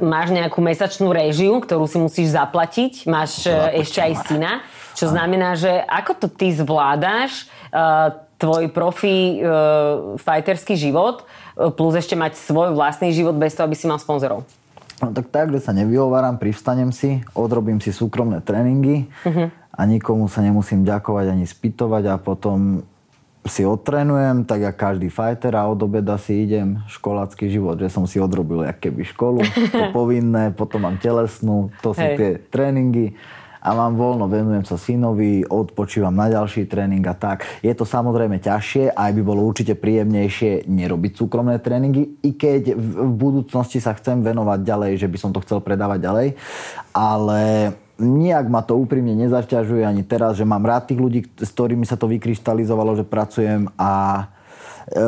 máš 0.00 0.32
nejakú 0.32 0.58
mesačnú 0.64 1.12
režiu, 1.12 1.60
ktorú 1.60 1.84
si 1.84 2.00
musíš 2.00 2.32
zaplatiť, 2.32 3.04
máš 3.04 3.44
Zaplatiť. 3.44 3.80
ešte 3.84 3.98
aj 4.00 4.12
syna, 4.26 4.52
čo 4.96 5.06
znamená, 5.12 5.56
že 5.56 5.70
ako 5.86 6.12
to 6.16 6.26
ty 6.32 6.52
zvládáš 6.56 7.48
uh, 7.72 8.16
tvoj 8.40 8.72
profi 8.72 9.40
uh, 9.40 10.16
fighterský 10.16 10.76
život 10.76 11.24
uh, 11.24 11.68
plus 11.68 11.94
ešte 12.00 12.16
mať 12.16 12.40
svoj 12.40 12.72
vlastný 12.72 13.12
život 13.12 13.36
bez 13.36 13.52
toho, 13.52 13.68
aby 13.68 13.76
si 13.76 13.84
mal 13.84 14.00
sponzorov? 14.00 14.44
No 15.00 15.16
tak 15.16 15.32
tak, 15.32 15.48
že 15.52 15.64
sa 15.64 15.72
nevyhováram, 15.72 16.36
privstanem 16.36 16.92
si, 16.92 17.24
odrobím 17.32 17.80
si 17.80 17.88
súkromné 17.88 18.44
tréningy 18.44 19.08
uh-huh. 19.24 19.48
a 19.72 19.80
nikomu 19.88 20.28
sa 20.28 20.44
nemusím 20.44 20.84
ďakovať 20.84 21.32
ani 21.32 21.48
spýtovať 21.48 22.04
a 22.12 22.14
potom 22.20 22.84
si 23.48 23.64
odtrenujem, 23.64 24.44
tak 24.44 24.60
jak 24.60 24.76
každý 24.76 25.08
fighter 25.08 25.56
a 25.56 25.64
od 25.64 25.80
obeda 25.80 26.20
si 26.20 26.44
idem 26.44 26.84
školácky 26.92 27.48
život, 27.48 27.80
že 27.80 27.88
som 27.88 28.04
si 28.04 28.20
odrobil 28.20 28.68
jak 28.68 28.84
keby 28.84 29.02
školu, 29.08 29.40
to 29.72 29.84
povinné, 29.96 30.52
potom 30.52 30.84
mám 30.84 31.00
telesnú, 31.00 31.72
to 31.80 31.96
sú 31.96 32.04
Hej. 32.04 32.16
tie 32.16 32.30
tréningy 32.52 33.16
a 33.60 33.76
mám 33.76 33.92
voľno, 33.92 34.24
venujem 34.24 34.64
sa 34.64 34.80
synovi, 34.80 35.44
odpočívam 35.44 36.12
na 36.16 36.32
ďalší 36.32 36.64
tréning 36.64 37.04
a 37.04 37.12
tak. 37.12 37.44
Je 37.60 37.72
to 37.76 37.84
samozrejme 37.84 38.40
ťažšie, 38.40 38.96
aj 38.96 39.10
by 39.12 39.22
bolo 39.24 39.44
určite 39.44 39.76
príjemnejšie 39.76 40.64
nerobiť 40.64 41.12
súkromné 41.20 41.60
tréningy, 41.60 42.24
i 42.24 42.30
keď 42.32 42.72
v 42.72 43.12
budúcnosti 43.12 43.76
sa 43.76 43.92
chcem 43.92 44.24
venovať 44.24 44.64
ďalej, 44.64 44.92
že 44.96 45.08
by 45.08 45.18
som 45.20 45.30
to 45.32 45.44
chcel 45.44 45.60
predávať 45.60 46.00
ďalej, 46.00 46.28
ale 46.96 47.40
nijak 48.00 48.48
ma 48.48 48.64
to 48.64 48.74
úprimne 48.80 49.12
nezaťažuje 49.14 49.84
ani 49.84 50.02
teraz, 50.02 50.40
že 50.40 50.48
mám 50.48 50.64
rád 50.64 50.90
tých 50.90 51.00
ľudí, 51.00 51.20
s 51.36 51.50
ktorými 51.52 51.84
sa 51.84 52.00
to 52.00 52.08
vykryštalizovalo, 52.08 52.96
že 52.96 53.04
pracujem 53.04 53.68
a 53.76 54.24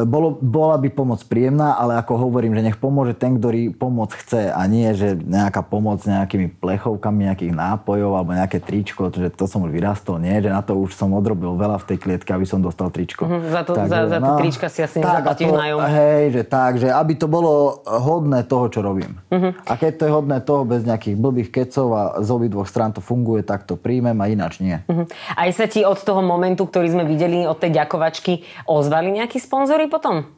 bolo, 0.07 0.39
bola 0.39 0.79
by 0.79 0.89
pomoc 0.95 1.21
príjemná, 1.27 1.75
ale 1.75 1.99
ako 1.99 2.15
hovorím, 2.15 2.55
že 2.55 2.63
nech 2.71 2.79
pomôže 2.79 3.19
ten, 3.19 3.35
ktorý 3.35 3.75
pomoc 3.75 4.15
chce 4.15 4.55
a 4.55 4.63
nie, 4.71 4.87
že 4.95 5.19
nejaká 5.19 5.67
pomoc 5.67 5.99
nejakými 6.07 6.55
plechovkami 6.63 7.27
nejakých 7.27 7.53
nápojov 7.53 8.13
alebo 8.15 8.31
nejaké 8.31 8.63
tričko, 8.63 9.11
že 9.11 9.35
to 9.35 9.51
som 9.51 9.67
už 9.67 9.75
vyrastol, 9.75 10.23
nie, 10.23 10.39
že 10.39 10.55
na 10.55 10.63
to 10.63 10.79
už 10.79 10.95
som 10.95 11.11
odrobil 11.11 11.59
veľa 11.59 11.83
v 11.83 11.95
tej 11.95 11.99
klietke, 11.99 12.31
aby 12.31 12.47
som 12.47 12.63
dostal 12.63 12.95
tričko. 12.95 13.27
Mm-hmm, 13.27 13.51
za 13.51 13.63
to, 13.67 13.73
tak, 13.75 13.87
za, 13.91 13.99
za 14.07 14.19
no, 14.23 14.39
trička 14.39 14.67
si 14.71 14.81
asi 14.87 15.03
tak, 15.03 15.27
nezaplatíš 15.27 15.51
nájom. 15.51 15.79
Hej, 15.83 16.25
že 16.31 16.43
tak, 16.47 16.73
že 16.79 16.89
aby 16.95 17.13
to 17.19 17.27
bolo 17.27 17.83
hodné 17.83 18.47
toho, 18.47 18.71
čo 18.71 18.87
robím. 18.87 19.19
Mm-hmm. 19.35 19.67
A 19.67 19.73
keď 19.75 19.93
to 19.99 20.03
je 20.07 20.13
hodné 20.15 20.39
toho 20.47 20.63
bez 20.63 20.87
nejakých 20.87 21.17
blbých 21.19 21.51
kecov 21.51 21.89
a 21.91 22.03
z 22.23 22.29
obidvoch 22.31 22.71
strán 22.71 22.95
to 22.95 23.03
funguje, 23.03 23.43
tak 23.43 23.67
to 23.67 23.75
príjmem 23.75 24.15
a 24.23 24.31
ináč 24.31 24.63
nie. 24.63 24.79
Mm-hmm. 24.87 25.07
Aj 25.35 25.51
sa 25.51 25.67
ti 25.67 25.83
od 25.83 25.99
toho 25.99 26.23
momentu, 26.23 26.71
ktorý 26.71 26.87
sme 26.95 27.03
videli, 27.03 27.43
od 27.43 27.59
tej 27.59 27.75
ďakovačky, 27.75 28.47
ozvali 28.71 29.11
nejaký 29.11 29.43
sponzor? 29.43 29.72
Sponzory 29.73 29.89
potom? 29.89 30.29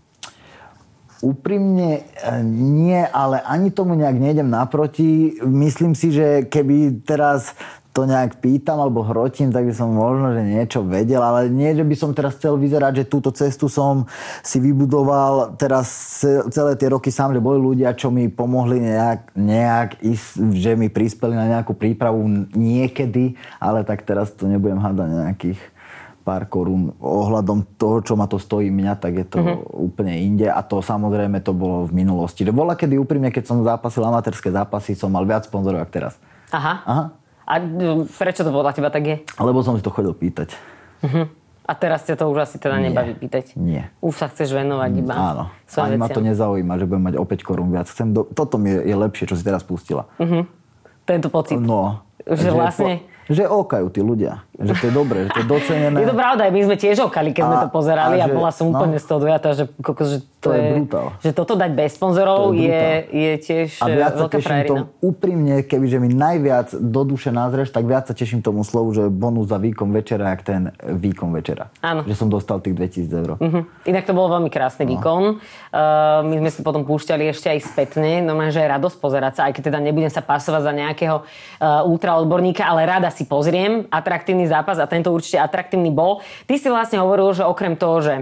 Úprimne 1.24 2.06
e, 2.22 2.42
nie, 2.46 3.02
ale 3.02 3.42
ani 3.42 3.74
tomu 3.74 3.98
nejak 3.98 4.14
nejdem 4.14 4.46
naproti. 4.46 5.42
Myslím 5.42 5.98
si, 5.98 6.14
že 6.14 6.46
keby 6.46 7.02
teraz 7.02 7.58
to 7.90 8.06
nejak 8.06 8.38
pýtam 8.38 8.78
alebo 8.78 9.06
hrotím, 9.06 9.50
tak 9.50 9.66
by 9.66 9.74
som 9.74 9.94
možno, 9.94 10.34
že 10.34 10.42
niečo 10.42 10.82
vedel, 10.82 11.22
ale 11.22 11.46
nie, 11.50 11.74
že 11.74 11.86
by 11.86 11.94
som 11.94 12.10
teraz 12.10 12.34
chcel 12.38 12.58
vyzerať, 12.58 13.02
že 13.02 13.10
túto 13.10 13.30
cestu 13.30 13.70
som 13.70 14.06
si 14.42 14.58
vybudoval 14.58 15.54
teraz 15.58 16.18
celé 16.50 16.74
tie 16.74 16.90
roky 16.90 17.10
sám, 17.14 17.34
že 17.34 17.42
boli 17.42 17.62
ľudia, 17.62 17.94
čo 17.94 18.10
mi 18.10 18.26
pomohli 18.26 18.82
nejak, 18.82 19.38
nejak 19.38 19.90
ísť, 20.02 20.26
že 20.58 20.74
mi 20.74 20.90
prispeli 20.90 21.38
na 21.38 21.46
nejakú 21.46 21.74
prípravu 21.74 22.26
niekedy, 22.54 23.38
ale 23.62 23.86
tak 23.86 24.02
teraz 24.02 24.34
to 24.34 24.50
nebudem 24.50 24.82
hádať 24.82 25.30
nejakých 25.30 25.73
pár 26.24 26.48
korún 26.48 26.96
ohľadom 26.98 27.76
toho, 27.76 28.00
čo 28.00 28.16
ma 28.16 28.24
to 28.24 28.40
stojí 28.40 28.72
mňa, 28.72 28.96
tak 28.96 29.12
je 29.20 29.26
to 29.28 29.38
mm-hmm. 29.44 29.60
úplne 29.76 30.14
inde 30.16 30.48
a 30.48 30.64
to 30.64 30.80
samozrejme 30.80 31.44
to 31.44 31.52
bolo 31.52 31.84
v 31.84 31.92
minulosti. 31.92 32.48
Že 32.48 32.56
bola 32.56 32.72
kedy 32.72 32.96
úprimne, 32.96 33.28
keď 33.28 33.44
som 33.44 33.60
zápasil 33.60 34.00
amatérske 34.00 34.48
zápasy, 34.48 34.96
som 34.96 35.12
mal 35.12 35.28
viac 35.28 35.44
sponzorov 35.44 35.84
ako 35.84 35.92
teraz. 35.92 36.16
Aha. 36.48 36.80
Aha. 36.88 37.04
A 37.44 37.54
prečo 38.08 38.40
to 38.40 38.48
podľa 38.48 38.72
teba 38.72 38.88
tak 38.88 39.04
je? 39.04 39.16
Lebo 39.36 39.60
som 39.60 39.76
si 39.76 39.84
to 39.84 39.92
chodil 39.92 40.16
pýtať. 40.16 40.56
Uh-huh. 41.04 41.28
A 41.68 41.72
teraz 41.76 42.08
ťa 42.08 42.16
to 42.16 42.32
už 42.32 42.48
asi 42.48 42.56
teda 42.56 42.80
Nie. 42.80 42.88
nebaví 42.88 43.12
pýtať? 43.20 43.52
Nie. 43.60 43.92
Už 44.00 44.16
sa 44.16 44.32
chceš 44.32 44.56
venovať 44.56 44.90
iba 44.96 45.12
Áno. 45.12 45.44
Ani 45.76 46.00
ma 46.00 46.08
to 46.08 46.24
nezaujíma, 46.24 46.80
že 46.80 46.88
budem 46.88 47.04
mať 47.12 47.16
o 47.20 47.24
5 47.28 47.44
korún 47.44 47.68
viac. 47.68 47.84
Chcem 47.92 48.16
do... 48.16 48.24
Toto 48.24 48.56
mi 48.56 48.72
je, 48.72 48.80
je 48.88 48.96
lepšie, 48.96 49.28
čo 49.28 49.36
si 49.36 49.44
teraz 49.44 49.60
pustila. 49.60 50.08
Uh-huh. 50.16 50.48
Tento 51.04 51.28
pocit. 51.28 51.60
No. 51.60 52.00
Že, 52.24 52.36
že 52.40 52.50
vlastne... 52.56 52.92
Po 53.04 53.12
že 53.28 53.48
okajú 53.48 53.88
tí 53.88 54.04
ľudia. 54.04 54.44
Že 54.54 54.74
to 54.78 54.84
je 54.86 54.94
dobré, 54.94 55.18
že 55.26 55.30
to 55.34 55.40
je 55.42 55.48
docenené. 55.50 55.96
Je 55.98 56.06
to 56.06 56.14
pravda, 56.14 56.46
my 56.46 56.62
sme 56.62 56.76
tiež 56.78 56.96
okali, 57.10 57.34
keď 57.34 57.42
a, 57.42 57.46
sme 57.50 57.56
to 57.66 57.70
pozerali 57.74 58.16
a, 58.22 58.24
a 58.24 58.26
že, 58.30 58.34
bola 58.38 58.50
som 58.54 58.70
no, 58.70 58.78
úplne 58.78 59.02
z 59.02 59.06
toho 59.10 59.18
dojatá, 59.18 59.48
že, 59.58 59.64
že 59.66 60.18
to, 60.38 60.46
to 60.46 60.48
je, 60.54 60.62
je 60.62 60.70
brutál. 60.78 61.06
Že 61.18 61.30
toto 61.34 61.52
dať 61.58 61.70
bez 61.74 61.90
sponzorov 61.98 62.54
je, 62.54 62.70
je, 62.70 62.86
je 63.10 63.32
tiež 63.42 63.68
a 63.82 63.84
viac 63.90 64.14
sa 64.14 64.26
teším 64.30 64.58
tomu 64.70 64.84
úprimne, 65.02 65.66
kebyže 65.66 65.98
mi 65.98 66.10
najviac 66.14 66.70
do 66.70 67.02
duše 67.02 67.34
názreš, 67.34 67.74
tak 67.74 67.82
viac 67.82 68.06
sa 68.06 68.14
teším 68.14 68.46
tomu 68.46 68.62
slovu, 68.62 68.94
že 68.94 69.10
bonus 69.10 69.50
za 69.50 69.58
výkon 69.58 69.90
večera, 69.90 70.30
jak 70.38 70.42
ten 70.46 70.62
výkon 70.86 71.34
večera. 71.34 71.74
Áno. 71.82 72.06
Že 72.06 72.14
som 72.14 72.28
dostal 72.30 72.62
tých 72.62 72.78
2000 72.78 73.10
eur. 73.10 73.30
Uh-huh. 73.34 73.62
Inak 73.90 74.06
to 74.06 74.14
bol 74.14 74.30
veľmi 74.30 74.54
krásny 74.54 74.86
no. 74.86 74.94
výkon. 74.94 75.22
Uh, 75.74 76.22
my 76.30 76.46
sme 76.46 76.50
si 76.54 76.60
potom 76.62 76.86
púšťali 76.86 77.26
ešte 77.34 77.50
aj 77.50 77.58
spätne, 77.74 78.22
no 78.22 78.38
že 78.54 78.62
je 78.62 78.68
radosť 78.70 78.96
pozerať 79.02 79.32
sa, 79.34 79.40
aj 79.50 79.58
keď 79.58 79.62
teda 79.72 79.78
nebudem 79.82 80.12
sa 80.12 80.22
pasovať 80.22 80.62
za 80.62 80.72
nejakého 80.76 81.16
uh, 81.24 81.82
ultraodborníka, 81.88 82.62
ale 82.62 82.86
rada 82.86 83.08
si 83.10 83.24
pozriem 83.24 83.88
atraktívny 83.88 84.43
zápas 84.46 84.78
a 84.78 84.86
tento 84.86 85.12
určite 85.12 85.40
atraktívny 85.40 85.90
bol. 85.90 86.20
Ty 86.46 86.54
si 86.58 86.68
vlastne 86.68 87.00
hovoril, 87.00 87.34
že 87.34 87.44
okrem 87.44 87.76
toho, 87.76 88.00
že 88.00 88.14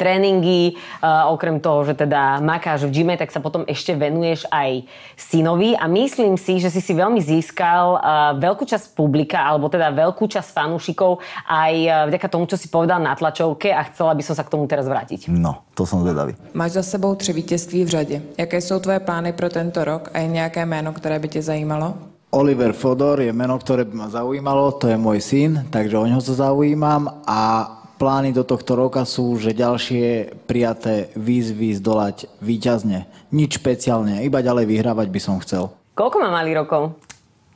tréningy, 0.00 0.80
uh, 1.04 1.28
okrem 1.28 1.60
toho, 1.60 1.84
že 1.84 1.92
teda 1.92 2.40
makáš 2.40 2.88
v 2.88 2.90
gyme, 2.96 3.14
tak 3.20 3.28
sa 3.28 3.44
potom 3.44 3.68
ešte 3.68 3.92
venuješ 3.92 4.48
aj 4.48 4.88
synovi 5.12 5.76
a 5.76 5.84
myslím 5.84 6.40
si, 6.40 6.56
že 6.56 6.72
si 6.72 6.80
si 6.80 6.96
veľmi 6.96 7.20
získal 7.20 8.00
uh, 8.00 8.32
veľkú 8.40 8.64
časť 8.64 8.96
publika, 8.96 9.44
alebo 9.44 9.68
teda 9.68 9.92
veľkú 9.92 10.24
časť 10.24 10.56
fanúšikov 10.56 11.20
aj 11.44 11.74
uh, 11.84 11.92
vďaka 12.08 12.32
tomu, 12.32 12.48
čo 12.48 12.56
si 12.56 12.72
povedal 12.72 12.96
na 13.04 13.12
tlačovke 13.12 13.68
a 13.76 13.84
chcela 13.92 14.16
by 14.16 14.24
som 14.24 14.32
sa 14.32 14.40
k 14.40 14.52
tomu 14.56 14.64
teraz 14.64 14.88
vrátiť. 14.88 15.28
No, 15.28 15.68
to 15.76 15.84
som 15.84 16.00
zvedavý. 16.00 16.32
Máš 16.56 16.80
za 16.80 16.96
sebou 16.96 17.12
tři 17.14 17.32
vítězství 17.36 17.84
v 17.84 17.88
řadě. 17.88 18.22
Jaké 18.40 18.60
jsou 18.60 18.80
tvoje 18.80 19.00
plány 19.04 19.36
pro 19.36 19.52
tento 19.52 19.84
rok 19.84 20.08
a 20.14 20.18
je 20.24 20.28
nějaké 20.32 20.64
jméno, 20.64 20.92
které 20.96 21.18
by 21.18 21.28
tě 21.28 21.42
zajímalo? 21.42 22.09
Oliver 22.30 22.70
Fodor 22.78 23.18
je 23.18 23.34
meno, 23.34 23.58
ktoré 23.58 23.82
by 23.82 24.06
ma 24.06 24.06
zaujímalo, 24.06 24.78
to 24.78 24.86
je 24.86 24.94
môj 24.94 25.18
syn, 25.18 25.66
takže 25.66 25.98
o 25.98 26.06
ňo 26.06 26.22
sa 26.22 26.46
zaujímam 26.46 27.26
a 27.26 27.66
plány 27.98 28.30
do 28.30 28.46
tohto 28.46 28.78
roka 28.78 29.02
sú, 29.02 29.34
že 29.34 29.50
ďalšie 29.50 30.38
prijaté 30.46 31.10
výzvy 31.18 31.74
zdolať 31.82 32.30
výťazne. 32.38 33.10
Nič 33.34 33.58
špeciálne, 33.58 34.22
iba 34.22 34.46
ďalej 34.46 34.62
vyhrávať 34.62 35.10
by 35.10 35.20
som 35.20 35.42
chcel. 35.42 35.74
Koľko 35.98 36.22
má 36.22 36.30
malý 36.30 36.54
rokov? 36.54 36.94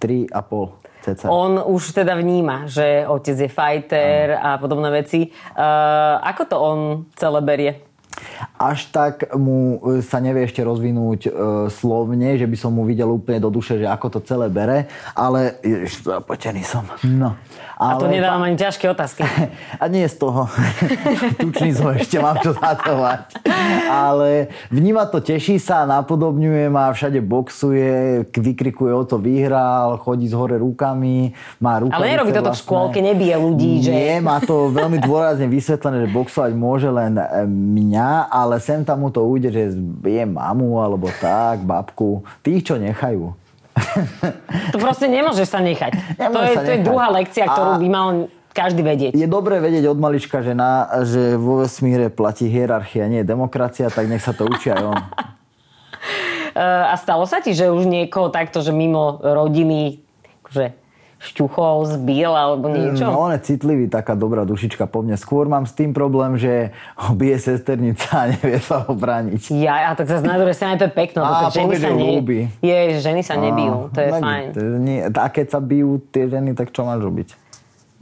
3,5. 0.03 0.83
Ceca. 1.07 1.31
On 1.31 1.61
už 1.61 1.95
teda 1.95 2.19
vníma, 2.19 2.67
že 2.67 3.07
otec 3.07 3.37
je 3.37 3.51
fighter 3.53 4.41
a 4.41 4.59
podobné 4.59 4.89
veci. 4.91 5.29
Uh, 5.55 6.19
ako 6.19 6.43
to 6.51 6.57
on 6.59 6.79
celé 7.15 7.41
berie? 7.45 7.73
Až 8.59 8.89
tak 8.91 9.35
mu 9.35 9.79
e, 9.83 10.01
sa 10.01 10.23
nevie 10.23 10.47
ešte 10.47 10.63
rozvinúť 10.63 11.21
e, 11.27 11.31
slovne, 11.69 12.39
že 12.39 12.47
by 12.47 12.57
som 12.57 12.73
mu 12.73 12.87
videl 12.87 13.11
úplne 13.11 13.43
do 13.43 13.51
duše, 13.51 13.81
že 13.83 13.87
ako 13.87 14.19
to 14.19 14.21
celé 14.23 14.47
bere, 14.49 14.87
ale 15.13 15.59
ježiš, 15.61 16.07
zapotený 16.07 16.63
som. 16.63 16.87
No. 17.03 17.35
Ale... 17.75 17.99
A 17.99 18.01
to 18.01 18.07
nedávam 18.07 18.43
ani 18.47 18.55
ťažké 18.55 18.87
otázky. 18.87 19.27
A 19.83 19.91
nie 19.91 20.07
z 20.07 20.17
toho. 20.17 20.47
Tučný 21.43 21.75
som 21.75 21.91
ešte, 21.91 22.23
mám 22.23 22.39
čo 22.39 22.55
zatovať. 22.55 23.35
Ale 23.91 24.55
vníma 24.71 25.11
to, 25.11 25.19
teší 25.19 25.59
sa, 25.59 25.83
napodobňuje 25.83 26.71
ma, 26.71 26.95
všade 26.95 27.19
boxuje, 27.19 28.25
vykrikuje 28.31 28.95
o 28.95 29.03
to 29.03 29.19
vyhral, 29.19 29.99
chodí 29.99 30.31
z 30.31 30.35
hore 30.39 30.57
rukami, 30.63 31.35
má 31.59 31.83
rukavice 31.83 31.99
Ale 31.99 32.13
nerobí 32.15 32.31
toto 32.31 32.55
vlastné. 32.55 32.63
v 32.63 32.65
škôlke, 32.65 32.99
nebije 33.03 33.35
ľudí, 33.43 33.73
že... 33.83 33.91
Nie, 33.91 34.15
má 34.23 34.39
to 34.39 34.71
veľmi 34.71 35.03
dôrazne 35.03 35.51
vysvetlené, 35.51 36.07
že 36.07 36.09
boxovať 36.15 36.53
môže 36.55 36.89
len 36.89 37.19
e, 37.19 37.25
mňa, 38.05 38.29
ale 38.29 38.61
sem 38.61 38.85
tam 38.85 39.01
mu 39.01 39.09
to 39.09 39.25
ujde, 39.25 39.49
že 39.49 39.73
je 40.05 40.25
mamu 40.29 40.77
alebo 40.85 41.09
tak, 41.17 41.65
babku. 41.65 42.21
Tých, 42.45 42.69
čo 42.69 42.77
nechajú. 42.77 43.33
To 44.73 44.79
proste 44.79 45.07
nemôžeš 45.07 45.49
sa 45.51 45.63
nechať. 45.63 46.19
to 46.19 46.41
je, 46.43 46.53
to 46.59 46.71
je 46.79 46.81
druhá 46.83 47.11
lekcia, 47.15 47.47
ktorú 47.47 47.79
by 47.79 47.89
mal 47.91 48.09
každý 48.55 48.83
vedieť. 48.87 49.11
Je 49.15 49.27
dobré 49.27 49.59
vedieť 49.59 49.91
od 49.91 49.99
malička, 49.99 50.43
že, 50.43 50.55
na, 50.55 51.03
že 51.03 51.35
vo 51.35 51.63
vesmíre 51.63 52.11
platí 52.11 52.47
hierarchia, 52.47 53.11
nie 53.11 53.27
demokracia, 53.27 53.91
tak 53.91 54.07
nech 54.07 54.23
sa 54.23 54.31
to 54.31 54.47
učí 54.47 54.71
aj 54.71 54.83
on. 54.83 54.99
A 56.91 56.95
stalo 56.95 57.27
sa 57.27 57.43
ti, 57.43 57.51
že 57.51 57.71
už 57.71 57.87
niekoho 57.87 58.31
takto, 58.31 58.63
že 58.63 58.71
mimo 58.71 59.19
rodiny, 59.23 59.99
že 60.51 60.75
šťuchol, 61.25 61.89
zbil 61.97 62.33
alebo 62.33 62.69
niečo? 62.69 63.09
No, 63.09 63.25
on 63.25 63.33
je 63.33 63.41
citlivý, 63.41 63.89
taká 63.89 64.13
dobrá 64.13 64.45
dušička 64.45 64.85
po 64.89 65.01
mne. 65.01 65.17
Skôr 65.17 65.49
mám 65.49 65.65
s 65.65 65.73
tým 65.73 65.97
problém, 65.97 66.37
že 66.37 66.73
ho 67.01 67.17
bije 67.17 67.41
sesternica 67.41 68.09
a 68.13 68.25
nevie 68.29 68.61
sa 68.61 68.85
ho 68.85 68.93
brániť. 68.93 69.57
Ja, 69.57 69.91
a 69.91 69.97
tak 69.97 70.13
sa 70.13 70.21
na 70.21 70.37
druhej 70.37 70.57
strane 70.57 70.77
to 70.77 70.87
je 70.89 70.93
pekno. 70.93 71.25
A, 71.25 71.49
ženy 71.49 71.75
sa 71.81 71.91
ne... 71.93 72.21
Je, 72.61 72.79
ženy 73.01 73.23
sa 73.25 73.35
nebijú, 73.41 73.89
to 73.91 73.99
je 74.05 74.11
a, 74.13 74.21
fajn. 74.21 74.47
Nie, 74.85 74.99
a 75.09 75.27
keď 75.33 75.47
sa 75.57 75.61
bijú 75.65 76.01
tie 76.13 76.29
ženy, 76.29 76.53
tak 76.53 76.71
čo 76.71 76.85
máš 76.85 77.01
robiť? 77.01 77.44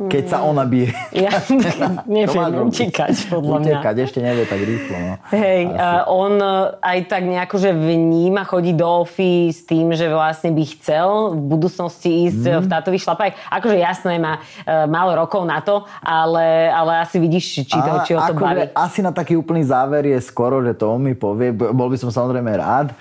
Keď 0.09 0.25
sa 0.26 0.38
ona 0.42 0.64
bije. 0.64 0.94
Ja 1.12 1.30
neviem, 2.09 2.71
utekať 2.71 3.28
podľa 3.28 3.56
mňa. 3.61 3.78
Utekať, 3.78 3.94
ešte 4.02 4.18
nevie 4.23 4.44
tak 4.49 4.61
rýchlo. 4.62 4.97
No. 4.97 5.14
Hej, 5.35 5.61
a 5.76 5.88
on 6.09 6.38
e, 6.40 6.54
aj 6.80 6.99
tak 7.11 7.23
nejako, 7.26 7.56
že 7.61 7.71
vníma, 7.75 8.47
chodí 8.49 8.73
do 8.73 9.04
ofy 9.04 9.50
s 9.52 9.66
tým, 9.68 9.92
že 9.92 10.09
vlastne 10.09 10.50
by 10.54 10.64
chcel 10.78 11.37
v 11.37 11.42
budúcnosti 11.52 12.30
ísť 12.30 12.42
mm. 12.42 12.61
v 12.62 12.66
tátových 12.66 13.02
šlapách. 13.04 13.32
Akože 13.52 13.76
jasné, 13.78 14.16
má 14.16 14.38
uh, 14.38 14.87
málo 14.87 15.18
rokov 15.18 15.42
na 15.44 15.61
to, 15.61 15.85
ale, 16.00 16.71
ale 16.71 17.02
asi 17.02 17.18
vidíš, 17.18 17.66
či, 17.66 17.78
to, 17.78 17.90
či 18.06 18.12
ho 18.16 18.21
to 18.25 18.35
baví. 18.37 18.71
Asi 18.73 19.00
na 19.04 19.11
taký 19.11 19.37
úplný 19.37 19.66
záver 19.66 20.06
je 20.09 20.18
skoro, 20.23 20.62
že 20.62 20.76
to 20.78 20.88
on 20.88 21.02
mi 21.02 21.14
povie. 21.16 21.52
Bol 21.52 21.88
by 21.90 21.97
som 21.99 22.11
samozrejme 22.12 22.50
rád. 22.56 22.94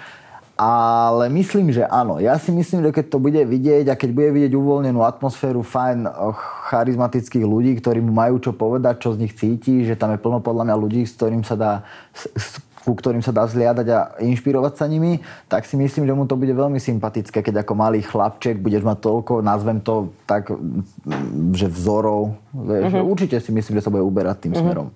Ale 0.62 1.26
myslím, 1.34 1.74
že 1.74 1.90
áno. 1.90 2.22
Ja 2.22 2.38
si 2.38 2.54
myslím, 2.54 2.86
že 2.86 2.94
keď 2.94 3.06
to 3.10 3.18
bude 3.18 3.42
vidieť 3.42 3.90
a 3.90 3.98
keď 3.98 4.10
bude 4.14 4.30
vidieť 4.30 4.54
uvoľnenú 4.54 5.02
atmosféru, 5.02 5.66
fajn, 5.66 6.06
charizmatických 6.70 7.42
ľudí, 7.42 7.82
ktorí 7.82 7.98
mu 7.98 8.14
majú 8.14 8.38
čo 8.38 8.54
povedať, 8.54 9.02
čo 9.02 9.18
z 9.18 9.26
nich 9.26 9.34
cíti, 9.34 9.90
že 9.90 9.98
tam 9.98 10.14
je 10.14 10.22
plno 10.22 10.38
podľa 10.38 10.70
mňa 10.70 10.76
ľudí, 10.78 11.02
s 11.02 11.18
ktorým 11.18 11.42
sa 11.42 11.58
dá 11.58 11.74
ku 12.82 12.98
ktorým 12.98 13.22
sa 13.22 13.30
dá 13.30 13.46
zliadať 13.46 13.88
a 13.94 14.00
inšpirovať 14.26 14.74
sa 14.74 14.90
nimi, 14.90 15.22
tak 15.46 15.70
si 15.70 15.78
myslím, 15.78 16.10
že 16.10 16.18
mu 16.18 16.26
to 16.26 16.34
bude 16.34 16.50
veľmi 16.50 16.82
sympatické, 16.82 17.46
keď 17.46 17.62
ako 17.62 17.78
malý 17.78 18.02
chlapček 18.02 18.58
budeš 18.58 18.82
mať 18.82 18.98
toľko, 19.06 19.46
nazvem 19.46 19.78
to 19.86 20.10
tak, 20.26 20.50
že 21.54 21.70
vzorov. 21.70 22.42
Vieš, 22.54 22.90
mm-hmm. 22.90 23.06
Určite 23.06 23.38
si 23.38 23.54
myslím, 23.54 23.78
že 23.78 23.86
sa 23.86 23.94
bude 23.94 24.02
uberať 24.02 24.50
tým 24.50 24.58
mm-hmm. 24.58 24.66
smerom. 24.66 24.88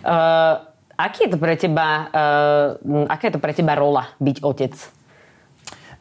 Uh, 0.00 0.56
aký 0.96 1.28
je 1.28 1.30
to 1.36 1.38
pre 1.38 1.54
teba, 1.60 2.08
uh, 2.08 3.12
aká 3.12 3.28
je 3.28 3.34
to 3.36 3.40
pre 3.44 3.52
teba 3.52 3.76
rola 3.76 4.08
byť 4.16 4.36
otec? 4.40 4.97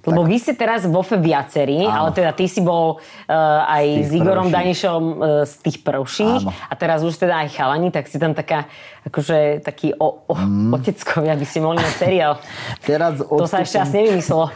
Lebo 0.08 0.24
tak. 0.24 0.30
vy 0.32 0.38
ste 0.40 0.54
teraz 0.56 0.88
vo 0.88 1.04
FE 1.04 1.20
viacerí, 1.20 1.84
Áno. 1.84 2.08
ale 2.08 2.10
teda 2.16 2.32
ty 2.32 2.48
si 2.48 2.64
bol 2.64 2.96
uh, 2.96 3.68
aj 3.68 4.08
s 4.08 4.10
Igorom 4.16 4.48
prvších. 4.48 4.56
Danišom 4.56 5.02
uh, 5.04 5.18
z 5.44 5.54
tých 5.68 5.78
prvších 5.84 6.42
Áno. 6.48 6.52
a 6.56 6.74
teraz 6.80 7.04
už 7.04 7.20
teda 7.20 7.44
aj 7.44 7.48
chalani, 7.52 7.92
tak 7.92 8.08
si 8.08 8.16
tam 8.16 8.32
taká, 8.32 8.72
akože 9.04 9.60
taký 9.68 9.92
o, 10.00 10.24
o, 10.24 10.34
mm. 10.34 10.72
oteckovia, 10.80 11.36
aby 11.36 11.44
ste 11.44 11.60
mohli 11.60 11.84
mať 11.84 11.96
seriál. 12.00 12.40
Teraz 12.88 13.20
odstupom... 13.20 13.44
To 13.44 13.52
sa 13.52 13.68
ešte 13.68 13.84
asi 13.84 13.94
nevymyslelo. 14.00 14.48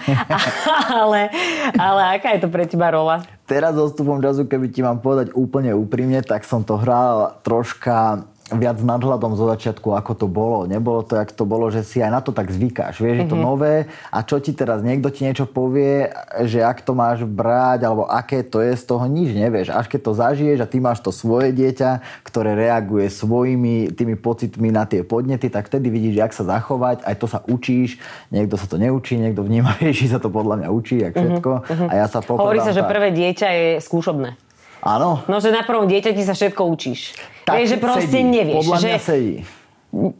ale, 1.04 1.20
ale 1.76 2.02
aká 2.16 2.40
je 2.40 2.48
to 2.48 2.50
pre 2.50 2.64
teba 2.64 2.88
rola? 2.96 3.20
Teraz 3.44 3.76
odstupom 3.76 4.24
času, 4.24 4.48
keby 4.48 4.72
ti 4.72 4.80
mám 4.80 5.04
povedať 5.04 5.36
úplne 5.36 5.76
úprimne, 5.76 6.24
tak 6.24 6.48
som 6.48 6.64
to 6.64 6.80
hral 6.80 7.36
troška 7.44 8.24
viac 8.56 8.78
nadhľadom 8.84 9.40
zo 9.40 9.48
začiatku, 9.48 9.96
ako 9.96 10.12
to 10.14 10.28
bolo. 10.28 10.68
Nebolo 10.68 11.02
to, 11.04 11.16
jak 11.16 11.32
to 11.32 11.48
bolo, 11.48 11.72
že 11.72 11.88
si 11.88 12.04
aj 12.04 12.12
na 12.12 12.22
to 12.24 12.36
tak 12.36 12.52
zvykáš. 12.52 13.00
Vieš, 13.00 13.24
mm-hmm. 13.24 13.24
je 13.24 13.32
to 13.32 13.38
mhm. 13.38 13.44
nové 13.44 13.76
a 14.12 14.20
čo 14.22 14.38
ti 14.44 14.52
teraz 14.52 14.84
niekto 14.84 15.08
ti 15.12 15.24
niečo 15.24 15.48
povie, 15.48 16.12
že 16.44 16.60
ak 16.60 16.84
to 16.84 16.92
máš 16.92 17.24
brať, 17.24 17.88
alebo 17.88 18.08
aké 18.08 18.44
to 18.44 18.60
je, 18.60 18.76
z 18.76 18.84
toho 18.84 19.06
nič 19.08 19.32
nevieš. 19.32 19.72
Až 19.72 19.88
keď 19.88 20.00
to 20.04 20.12
zažiješ 20.18 20.60
a 20.64 20.68
ty 20.70 20.78
máš 20.84 21.00
to 21.00 21.14
svoje 21.14 21.56
dieťa, 21.56 22.24
ktoré 22.28 22.56
reaguje 22.58 23.08
svojimi 23.08 23.94
tými 23.96 24.16
pocitmi 24.20 24.70
na 24.74 24.84
tie 24.84 25.06
podnety, 25.06 25.48
tak 25.48 25.72
vtedy 25.72 25.88
vidíš, 25.88 26.16
jak 26.20 26.32
sa 26.36 26.44
zachovať, 26.44 27.04
aj 27.08 27.16
to 27.18 27.28
sa 27.28 27.40
učíš. 27.48 28.02
Niekto 28.34 28.60
sa 28.60 28.68
to 28.68 28.76
neučí, 28.76 29.16
niekto 29.16 29.46
vníma, 29.46 29.80
že 29.96 30.12
sa 30.12 30.20
to 30.20 30.28
podľa 30.28 30.66
mňa 30.66 30.70
učí, 30.70 31.00
jak 31.00 31.16
mhm, 31.16 31.22
všetko. 31.22 31.52
Mm-hmm. 31.68 31.90
A 31.90 31.94
ja 31.96 32.06
sa 32.10 32.20
Hovorí 32.22 32.60
sa, 32.64 32.72
že 32.72 32.84
prvé 32.86 33.12
dieťa 33.12 33.48
je 33.52 33.68
skúšobné. 33.84 34.51
Áno. 34.82 35.22
No, 35.30 35.38
že 35.38 35.54
na 35.54 35.62
prvom 35.62 35.86
dieťati 35.86 36.22
sa 36.26 36.34
všetko 36.34 36.62
učíš. 36.66 37.14
Tak 37.46 37.62
Vieš, 37.62 37.68
že 37.74 37.78
proste 37.78 38.10
sedí. 38.10 38.26
nevieš. 38.26 38.66
Podľa 38.66 38.80
mňa 38.82 38.98
že... 38.98 39.06
sedí 39.06 39.36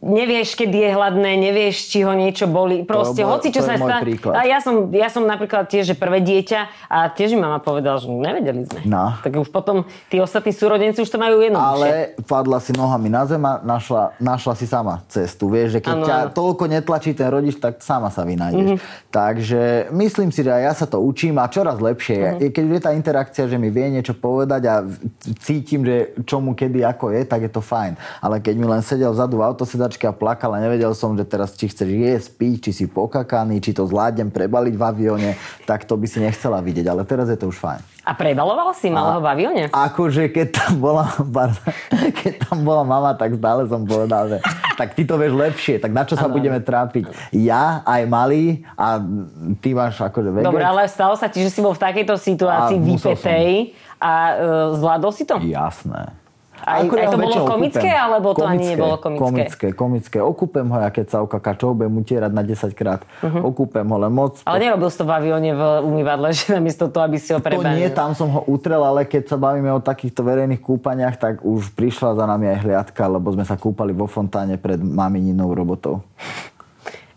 nevieš, 0.04 0.52
kedy 0.52 0.76
je 0.84 0.90
hladné, 0.92 1.32
nevieš, 1.40 1.88
či 1.88 2.04
ho 2.04 2.12
niečo 2.12 2.44
boli. 2.44 2.84
Proste, 2.84 3.24
hoci 3.24 3.48
čo 3.48 3.64
sa 3.64 3.80
stane. 3.80 4.04
A 4.28 4.44
ja 4.44 4.60
som, 4.60 4.92
ja 4.92 5.08
som 5.08 5.24
napríklad 5.24 5.64
tiež, 5.64 5.92
že 5.92 5.94
prvé 5.96 6.20
dieťa 6.20 6.92
a 6.92 7.08
tiež 7.08 7.32
mi 7.32 7.40
mama 7.40 7.56
povedala, 7.56 7.96
že 7.96 8.12
nevedeli 8.12 8.68
sme. 8.68 8.84
No. 8.84 9.16
Tak 9.24 9.32
už 9.32 9.48
potom 9.48 9.88
tí 10.12 10.20
ostatní 10.20 10.52
súrodenci 10.52 11.00
už 11.00 11.08
to 11.08 11.16
majú 11.16 11.40
jednoduchšie. 11.40 11.88
Ale 11.88 12.12
padla 12.28 12.60
si 12.60 12.76
nohami 12.76 13.08
na 13.08 13.24
zem 13.24 13.40
a 13.48 13.64
našla, 13.64 14.12
našla 14.20 14.52
si 14.60 14.68
sama 14.68 15.00
cestu. 15.08 15.48
Vieš, 15.48 15.80
že 15.80 15.80
keď 15.80 15.96
ano, 15.96 16.06
ťa 16.06 16.16
ano. 16.20 16.30
toľko 16.36 16.64
netlačí 16.68 17.10
ten 17.16 17.32
rodič, 17.32 17.56
tak 17.56 17.80
sama 17.80 18.12
sa 18.12 18.28
vynájdeš. 18.28 18.76
Mm-hmm. 18.76 19.08
Takže 19.08 19.88
myslím 19.88 20.28
si, 20.28 20.44
že 20.44 20.52
aj 20.52 20.62
ja 20.62 20.72
sa 20.76 20.86
to 20.86 21.00
učím 21.00 21.40
a 21.40 21.48
čoraz 21.48 21.80
lepšie. 21.80 22.20
Mm-hmm. 22.20 22.52
Keď 22.52 22.64
je 22.68 22.82
tá 22.84 22.92
interakcia, 22.92 23.48
že 23.48 23.56
mi 23.56 23.72
vie 23.72 23.88
niečo 23.88 24.12
povedať 24.12 24.62
a 24.68 24.84
cítim, 25.40 25.80
že 25.80 26.12
čomu 26.28 26.52
kedy 26.52 26.84
ako 26.84 27.16
je, 27.16 27.24
tak 27.24 27.48
je 27.48 27.50
to 27.50 27.64
fajn. 27.64 27.96
Ale 28.20 28.36
keď 28.44 28.54
mi 28.60 28.68
len 28.68 28.84
sedel 28.84 29.16
vzadu 29.16 29.40
v 29.40 29.48
autosedačke 29.48 29.61
a 29.62 30.12
plakal, 30.12 30.12
plakal 30.12 30.50
a 30.56 30.58
nevedel 30.58 30.92
som, 30.96 31.14
že 31.14 31.22
teraz 31.22 31.54
či 31.54 31.70
chceš 31.70 31.88
jesť, 31.88 32.28
piť, 32.34 32.56
či 32.68 32.70
si 32.72 32.84
pokakaný, 32.90 33.62
či 33.62 33.70
to 33.70 33.86
zvládnem 33.86 34.32
prebaliť 34.32 34.74
v 34.74 34.82
avióne, 34.82 35.30
tak 35.64 35.86
to 35.86 35.94
by 35.94 36.06
si 36.10 36.18
nechcela 36.18 36.58
vidieť. 36.58 36.86
Ale 36.90 37.06
teraz 37.06 37.30
je 37.30 37.38
to 37.38 37.48
už 37.52 37.58
fajn. 37.60 37.80
A 38.02 38.18
prebaloval 38.18 38.74
si 38.74 38.90
malého 38.90 39.22
v 39.22 39.28
avióne? 39.30 39.62
Akože 39.70 40.26
keď 40.34 40.48
tam 40.58 40.72
bola, 40.82 41.06
keď 42.20 42.50
tam 42.50 42.66
bola 42.66 42.82
mama, 42.82 43.14
tak 43.14 43.38
stále 43.38 43.62
som 43.70 43.86
povedal, 43.86 44.26
že 44.26 44.38
tak 44.74 44.98
ty 44.98 45.06
to 45.06 45.14
vieš 45.14 45.38
lepšie, 45.38 45.78
tak 45.78 45.94
na 45.94 46.02
čo 46.02 46.18
sa 46.18 46.26
ano. 46.26 46.34
budeme 46.34 46.58
trápiť? 46.58 47.06
Ja, 47.30 47.86
aj 47.86 48.02
malý 48.10 48.66
a 48.74 48.98
ty 49.62 49.70
máš 49.70 50.02
akože 50.02 50.34
vedieť. 50.34 50.50
Dobre, 50.50 50.66
ale 50.66 50.90
stalo 50.90 51.14
sa 51.14 51.30
ti, 51.30 51.46
že 51.46 51.54
si 51.54 51.62
bol 51.62 51.78
v 51.78 51.82
takejto 51.82 52.18
situácii 52.18 52.78
vypetej 52.82 53.78
a 54.02 54.12
uh, 54.12 54.34
zvládol 54.74 55.12
si 55.14 55.22
to? 55.22 55.38
Jasné. 55.38 56.21
Aj, 56.62 56.78
aj 56.86 57.08
to 57.10 57.18
bolo 57.18 57.42
komické, 57.42 57.90
okupem. 57.90 58.04
alebo 58.06 58.28
to 58.38 58.46
komické, 58.46 58.54
ani 58.54 58.64
nebolo 58.70 58.94
komické? 59.02 59.26
Komické, 59.26 59.66
komické. 59.74 60.18
Okúpem 60.22 60.66
ho, 60.70 60.76
ja 60.78 60.90
keď 60.94 61.06
sa 61.10 61.18
okaká, 61.26 61.58
čo 61.58 61.74
budem 61.74 61.90
utierať 61.98 62.30
na 62.30 62.42
10 62.46 62.70
krát. 62.78 63.02
Uh-huh. 63.18 63.50
Okúpem 63.50 63.82
ho 63.82 63.96
len 63.98 64.14
moc. 64.14 64.38
Ale 64.46 64.62
nerobil 64.62 64.86
si 64.86 65.02
to 65.02 65.04
v 65.04 65.12
avióne 65.12 65.50
v 65.58 65.62
umývadle, 65.82 66.30
že 66.38 66.54
namiesto 66.54 66.86
toho, 66.86 67.02
aby 67.10 67.18
si 67.18 67.34
ho 67.34 67.42
prebanil. 67.42 67.74
To 67.74 67.80
nie, 67.82 67.90
tam 67.90 68.14
som 68.14 68.30
ho 68.30 68.46
utrel, 68.46 68.78
ale 68.78 69.02
keď 69.10 69.34
sa 69.34 69.36
bavíme 69.36 69.74
o 69.74 69.82
takýchto 69.82 70.22
verejných 70.22 70.62
kúpaniach, 70.62 71.18
tak 71.18 71.34
už 71.42 71.74
prišla 71.74 72.14
za 72.14 72.24
nami 72.30 72.46
aj 72.54 72.58
hliadka, 72.62 73.02
lebo 73.10 73.34
sme 73.34 73.42
sa 73.42 73.58
kúpali 73.58 73.90
vo 73.90 74.06
fontáne 74.06 74.54
pred 74.54 74.78
mamininou 74.78 75.50
robotou. 75.50 76.06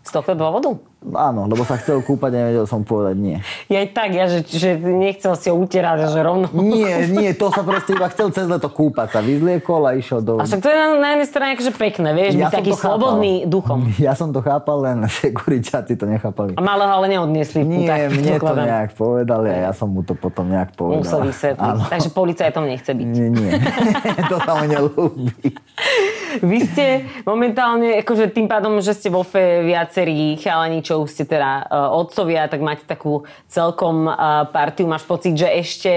Z 0.02 0.10
tohto 0.10 0.34
dôvodu? 0.34 0.74
Áno, 1.04 1.46
lebo 1.46 1.62
sa 1.62 1.78
chcel 1.78 2.02
kúpať 2.02 2.34
a 2.34 2.38
nevedel 2.42 2.66
som 2.66 2.82
povedať 2.82 3.16
nie. 3.20 3.38
Ja 3.70 3.84
aj 3.84 3.88
tak, 3.94 4.10
ja, 4.16 4.26
že, 4.26 4.42
že 4.42 4.74
nechcel 4.80 5.38
si 5.38 5.46
ho 5.52 5.54
utierať, 5.54 6.10
že 6.10 6.18
rovno... 6.18 6.50
Nie, 6.56 7.06
nie, 7.06 7.30
to 7.36 7.52
sa 7.54 7.62
proste 7.62 7.94
iba 7.94 8.10
chcel 8.10 8.34
cez 8.34 8.50
leto 8.50 8.66
kúpať 8.66 9.14
sa. 9.14 9.18
Vyzliekol 9.22 9.86
a 9.86 9.94
išiel 9.94 10.24
do... 10.24 10.42
A 10.42 10.48
však 10.48 10.58
to 10.58 10.66
je 10.66 10.74
na, 10.74 10.86
na 10.98 11.08
jednej 11.14 11.28
strane 11.30 11.50
akože 11.54 11.72
pekné, 11.78 12.08
vieš, 12.10 12.32
ja 12.34 12.50
byť 12.50 12.54
taký 12.58 12.72
slobodný 12.74 13.46
duchom. 13.46 13.86
Ja 14.02 14.18
som 14.18 14.34
to 14.34 14.42
chápal, 14.42 14.82
len 14.82 15.06
sekuriťáci 15.06 15.94
to 15.94 16.10
nechápali. 16.10 16.58
A 16.58 16.62
malého 16.64 16.90
ale 16.90 17.06
neodniesli 17.12 17.62
Nie, 17.62 18.10
mne 18.10 18.42
to 18.42 18.54
nejak 18.56 18.90
povedali 18.98 19.48
a 19.52 19.70
ja 19.70 19.72
som 19.76 19.92
mu 19.92 20.02
to 20.02 20.18
potom 20.18 20.50
nejak 20.50 20.74
povedal. 20.74 21.06
Musel 21.06 21.20
vysvetliť. 21.28 21.92
Takže 21.92 22.08
policajtom 22.10 22.64
nechce 22.66 22.90
byť. 22.90 23.06
Nie, 23.06 23.28
nie. 23.30 23.50
to 24.32 24.36
sa 24.42 24.64
nelúbi. 24.66 25.54
Vy 26.42 26.58
ste 26.66 26.86
momentálne, 27.22 28.00
akože 28.02 28.32
tým 28.34 28.50
pádom, 28.50 28.82
že 28.82 28.92
ste 28.92 29.08
vo 29.08 29.22
FE 29.22 29.64
viacerí 29.64 30.36
chalani, 30.36 30.82
čo 30.82 30.95
už 31.00 31.12
ste 31.12 31.24
teda 31.28 31.66
uh, 31.66 31.96
otcovia, 31.96 32.48
tak 32.48 32.60
máte 32.64 32.84
takú 32.84 33.28
celkom 33.46 34.08
uh, 34.08 34.48
partiu. 34.50 34.88
Máš 34.88 35.04
pocit, 35.04 35.36
že 35.36 35.48
ešte 35.48 35.92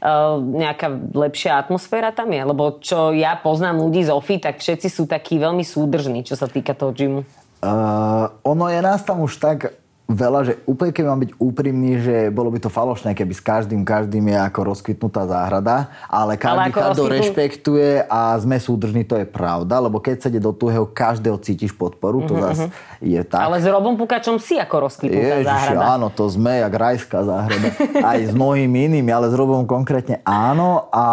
uh, 0.00 0.38
nejaká 0.38 0.92
lepšia 1.12 1.58
atmosféra 1.58 2.12
tam 2.12 2.30
je? 2.30 2.42
Lebo 2.44 2.78
čo 2.80 3.12
ja 3.12 3.36
poznám 3.36 3.82
ľudí 3.82 4.04
z 4.06 4.12
OFI, 4.12 4.36
tak 4.38 4.62
všetci 4.62 4.88
sú 4.88 5.04
takí 5.08 5.36
veľmi 5.40 5.64
súdržní, 5.66 6.22
čo 6.22 6.38
sa 6.38 6.46
týka 6.46 6.76
toho 6.76 6.92
gymu. 6.92 7.22
Uh, 7.62 8.26
ono 8.42 8.66
je 8.66 8.80
nás 8.82 9.06
tam 9.06 9.22
už 9.22 9.38
tak 9.38 9.81
veľa, 10.14 10.40
že 10.46 10.52
úplne 10.64 10.92
keď 10.92 11.04
mám 11.08 11.20
byť 11.20 11.32
úprimný, 11.36 11.92
že 12.00 12.16
bolo 12.30 12.52
by 12.52 12.58
to 12.62 12.70
falošné, 12.70 13.12
keby 13.16 13.32
s 13.34 13.42
každým, 13.42 13.82
každým 13.82 14.24
je 14.30 14.38
ako 14.38 14.60
rozkvitnutá 14.72 15.26
záhrada, 15.26 15.90
ale 16.06 16.38
každý 16.38 16.70
ale 16.72 16.92
rozkvitnú... 16.94 17.14
rešpektuje 17.18 17.90
a 18.06 18.36
sme 18.38 18.56
súdržní, 18.60 19.02
to 19.08 19.18
je 19.18 19.26
pravda, 19.26 19.82
lebo 19.82 19.98
keď 19.98 20.16
sa 20.22 20.28
ide 20.30 20.38
do 20.38 20.54
tuhého, 20.54 20.86
každého 20.86 21.36
cítiš 21.40 21.74
podporu, 21.74 22.24
to 22.24 22.36
uh-huh, 22.36 22.52
zase 22.52 22.64
je 23.02 23.20
tak. 23.26 23.42
Ale 23.42 23.58
s 23.58 23.66
Robom 23.66 23.98
Pukačom 23.98 24.38
si 24.38 24.60
ako 24.60 24.88
rozkvitnutá 24.88 25.42
Ježiš, 25.42 25.48
záhrada. 25.48 25.98
áno, 25.98 26.06
to 26.12 26.24
sme 26.30 26.62
jak 26.62 26.72
rajská 26.72 27.18
záhrada. 27.26 27.68
Aj 28.00 28.18
s 28.20 28.32
mnohými 28.38 28.92
inými, 28.92 29.10
ale 29.10 29.32
s 29.32 29.34
Robom 29.34 29.66
konkrétne 29.66 30.22
áno 30.22 30.86
a 30.94 31.06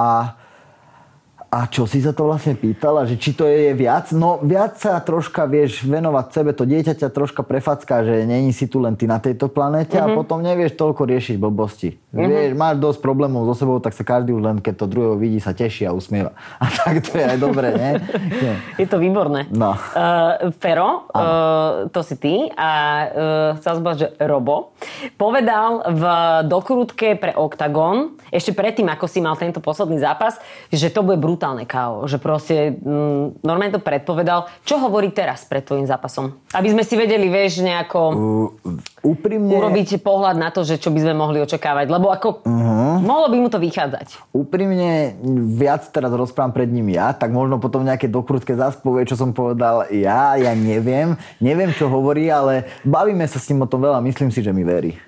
a 1.49 1.65
čo 1.65 1.89
si 1.89 1.97
sa 1.97 2.13
to 2.13 2.29
vlastne 2.29 2.53
pýtala, 2.53 3.09
že 3.09 3.17
či 3.17 3.33
to 3.33 3.49
je 3.49 3.73
viac? 3.73 4.13
No 4.13 4.37
viac 4.37 4.77
sa 4.77 5.01
troška 5.01 5.49
vieš 5.49 5.81
venovať 5.81 6.25
sebe, 6.29 6.53
to 6.53 6.61
dieťa 6.61 6.93
ťa 6.93 7.09
troška 7.09 7.41
prefacká, 7.41 8.05
že 8.05 8.21
není 8.29 8.53
si 8.53 8.69
tu 8.69 8.77
len 8.77 8.93
ty 8.93 9.09
na 9.09 9.17
tejto 9.17 9.49
planete 9.49 9.97
uh-huh. 9.97 10.05
a 10.05 10.13
mhm. 10.13 10.17
potom 10.21 10.45
nevieš 10.45 10.77
toľko 10.77 11.09
riešiť 11.09 11.35
blbosti. 11.41 11.97
Uh-huh. 12.13 12.21
Vieš, 12.21 12.53
máš 12.53 12.77
dosť 12.77 12.99
problémov 13.01 13.49
so 13.49 13.57
sebou, 13.57 13.81
tak 13.81 13.97
sa 13.97 14.05
každý 14.05 14.29
už 14.37 14.45
len 14.45 14.57
keď 14.61 14.73
to 14.77 14.85
druhého 14.85 15.17
vidí, 15.17 15.41
sa 15.41 15.57
teší 15.57 15.89
a 15.89 15.91
usmieva. 15.91 16.37
A 16.61 16.69
tak 16.69 17.01
to 17.01 17.17
je 17.17 17.25
aj 17.25 17.37
dobré, 17.41 17.73
nie? 17.73 17.91
nie. 18.29 18.55
Je 18.85 18.87
to 18.87 19.01
výborné. 19.01 19.49
No. 19.49 19.73
Uh, 19.73 20.53
Fero, 20.61 21.09
uh, 21.09 21.89
to 21.89 22.05
si 22.05 22.13
ty 22.21 22.45
a 22.53 22.69
uh, 22.69 23.57
chcel 23.57 23.81
povedať, 23.81 23.99
že 24.05 24.07
Robo 24.21 24.77
povedal 25.17 25.81
v 25.97 26.03
dokrutke 26.45 27.17
pre 27.17 27.33
Octagon, 27.33 28.15
ešte 28.29 28.53
predtým, 28.53 28.85
ako 28.85 29.05
si 29.09 29.19
mal 29.19 29.33
tento 29.33 29.57
posledný 29.57 29.97
zápas, 29.97 30.37
že 30.69 30.93
to 30.93 31.01
bude 31.01 31.17
brutálne 31.17 31.38
brutálne 31.39 31.63
KO. 31.63 32.03
Že 32.03 32.17
proste 32.19 32.55
mm, 32.75 33.39
normálne 33.47 33.71
to 33.71 33.79
predpovedal. 33.79 34.51
Čo 34.67 34.83
hovorí 34.83 35.15
teraz 35.15 35.47
pred 35.47 35.63
tvojim 35.63 35.87
zápasom? 35.87 36.35
Aby 36.51 36.75
sme 36.75 36.83
si 36.83 36.99
vedeli, 36.99 37.31
vieš, 37.31 37.63
nejako 37.63 37.99
uh, 38.11 39.07
úprimne... 39.07 39.55
urobiť 39.55 40.03
pohľad 40.03 40.35
na 40.35 40.51
to, 40.51 40.67
že 40.67 40.75
čo 40.75 40.91
by 40.91 40.99
sme 40.99 41.15
mohli 41.15 41.39
očakávať. 41.39 41.87
Lebo 41.87 42.11
ako 42.11 42.43
uh-huh. 42.43 42.99
mohlo 42.99 43.31
by 43.31 43.37
mu 43.39 43.47
to 43.47 43.55
vychádzať. 43.55 44.35
Úprimne 44.35 45.15
viac 45.55 45.87
teraz 45.95 46.11
rozprávam 46.11 46.51
pred 46.51 46.67
ním 46.67 46.91
ja, 46.91 47.15
tak 47.15 47.31
možno 47.31 47.63
potom 47.63 47.87
nejaké 47.87 48.11
dokrutke 48.11 48.59
zás 48.59 48.75
povie, 48.75 49.07
čo 49.07 49.15
som 49.15 49.31
povedal 49.31 49.87
ja. 49.95 50.35
Ja 50.35 50.51
neviem. 50.51 51.15
Neviem, 51.39 51.71
čo 51.71 51.87
hovorí, 51.87 52.27
ale 52.27 52.67
bavíme 52.83 53.23
sa 53.23 53.39
s 53.39 53.47
ním 53.47 53.63
o 53.63 53.71
tom 53.71 53.79
veľa. 53.87 54.03
Myslím 54.03 54.27
si, 54.27 54.43
že 54.43 54.51
mi 54.51 54.67
verí. 54.67 54.99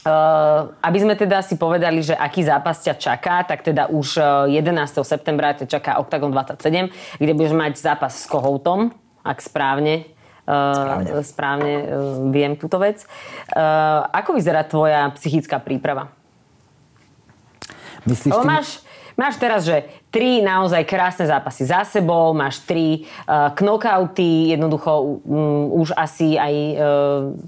Uh, 0.00 0.72
aby 0.80 0.96
sme 0.96 1.12
teda 1.12 1.44
si 1.44 1.60
povedali, 1.60 2.00
že 2.00 2.16
aký 2.16 2.40
zápas 2.40 2.80
ťa 2.80 2.96
čaká, 2.96 3.44
tak 3.44 3.60
teda 3.60 3.92
už 3.92 4.16
11. 4.48 4.56
Eh, 4.80 5.04
septembra 5.04 5.52
ťa 5.52 5.68
čaká 5.68 6.00
Octagon 6.00 6.32
27, 6.32 6.88
kde 7.20 7.32
budeš 7.36 7.52
mať 7.52 7.76
zápas 7.76 8.16
s 8.16 8.24
Kohoutom, 8.24 8.96
ak 9.20 9.44
správne 9.44 10.08
správne, 10.50 11.10
uh, 11.14 11.24
správne 11.24 11.72
uh, 11.84 11.86
viem 12.32 12.56
túto 12.56 12.80
vec. 12.80 13.04
Uh, 13.52 14.08
ako 14.10 14.40
vyzerá 14.40 14.64
tvoja 14.66 15.12
psychická 15.14 15.60
príprava? 15.62 16.10
Myslíš 18.08 18.40
máš, 18.42 18.80
máš 19.14 19.36
teraz, 19.36 19.68
že 19.68 19.84
tri 20.10 20.42
naozaj 20.42 20.82
krásne 20.84 21.24
zápasy 21.30 21.70
za 21.70 21.86
sebou, 21.86 22.34
máš 22.34 22.66
tri 22.66 23.06
uh, 23.30 23.54
knockouty, 23.54 24.52
jednoducho 24.54 25.22
um, 25.22 25.70
už 25.78 25.94
asi 25.94 26.34
aj 26.34 26.54
uh, 26.54 26.78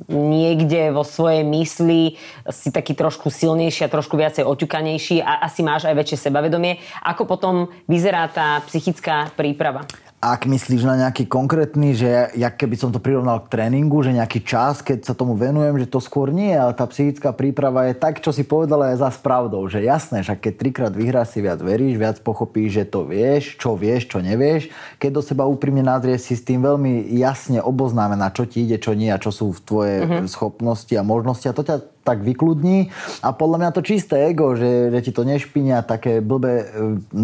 niekde 0.08 0.94
vo 0.94 1.02
svojej 1.02 1.42
mysli 1.42 2.16
si 2.48 2.70
taký 2.70 2.94
trošku 2.94 3.28
silnejší 3.28 3.86
a 3.86 3.92
trošku 3.92 4.14
viacej 4.14 4.46
oťukanejší 4.46 5.20
a 5.20 5.42
asi 5.42 5.66
máš 5.66 5.90
aj 5.90 5.98
väčšie 5.98 6.30
sebavedomie. 6.30 6.78
Ako 7.02 7.26
potom 7.26 7.66
vyzerá 7.90 8.30
tá 8.30 8.62
psychická 8.70 9.34
príprava? 9.34 9.82
Ak 10.22 10.46
myslíš 10.46 10.86
na 10.86 10.94
nejaký 10.94 11.26
konkrétny, 11.26 11.98
že 11.98 12.30
ja 12.38 12.46
keby 12.46 12.78
som 12.78 12.94
to 12.94 13.02
prirovnal 13.02 13.42
k 13.42 13.58
tréningu, 13.58 14.06
že 14.06 14.14
nejaký 14.14 14.46
čas, 14.46 14.78
keď 14.78 15.02
sa 15.02 15.18
tomu 15.18 15.34
venujem, 15.34 15.82
že 15.82 15.90
to 15.90 15.98
skôr 15.98 16.30
nie, 16.30 16.54
ale 16.54 16.78
tá 16.78 16.86
psychická 16.86 17.34
príprava 17.34 17.90
je 17.90 17.98
tak, 17.98 18.22
čo 18.22 18.30
si 18.30 18.46
povedala 18.46 18.94
je 18.94 19.02
za 19.02 19.10
spravdou, 19.10 19.66
že 19.66 19.82
jasné, 19.82 20.22
že 20.22 20.38
keď 20.38 20.52
trikrát 20.54 20.94
vyhráš 20.94 21.34
si 21.34 21.42
viac 21.42 21.58
veríš, 21.58 21.98
viac 21.98 22.22
pochopíš, 22.22 22.51
že 22.68 22.84
to 22.84 23.08
vieš, 23.08 23.56
čo 23.56 23.74
vieš, 23.74 24.12
čo 24.12 24.20
nevieš. 24.20 24.68
Keď 25.00 25.10
do 25.10 25.22
seba 25.24 25.48
úprimne 25.48 25.80
nazrieš 25.80 26.28
si 26.28 26.34
s 26.36 26.44
tým 26.44 26.60
veľmi 26.60 27.08
jasne 27.16 27.64
oboznámená, 27.64 28.28
čo 28.36 28.44
ti 28.44 28.68
ide, 28.68 28.76
čo 28.76 28.92
nie 28.92 29.08
a 29.08 29.16
čo 29.16 29.32
sú 29.32 29.56
tvoje 29.64 30.04
uh-huh. 30.04 30.28
schopnosti 30.28 30.92
a 30.92 31.02
možnosti 31.06 31.48
a 31.48 31.56
to 31.56 31.64
ťa 31.64 31.76
tak 32.02 32.20
vykludní. 32.26 32.90
A 33.22 33.30
podľa 33.30 33.58
mňa 33.62 33.70
to 33.70 33.86
čisté 33.86 34.34
ego, 34.34 34.58
že, 34.58 34.90
že 34.90 35.00
ti 35.06 35.10
to 35.14 35.22
nešpinia 35.22 35.86
také 35.86 36.18
blbé 36.18 36.54
e, 36.58 36.66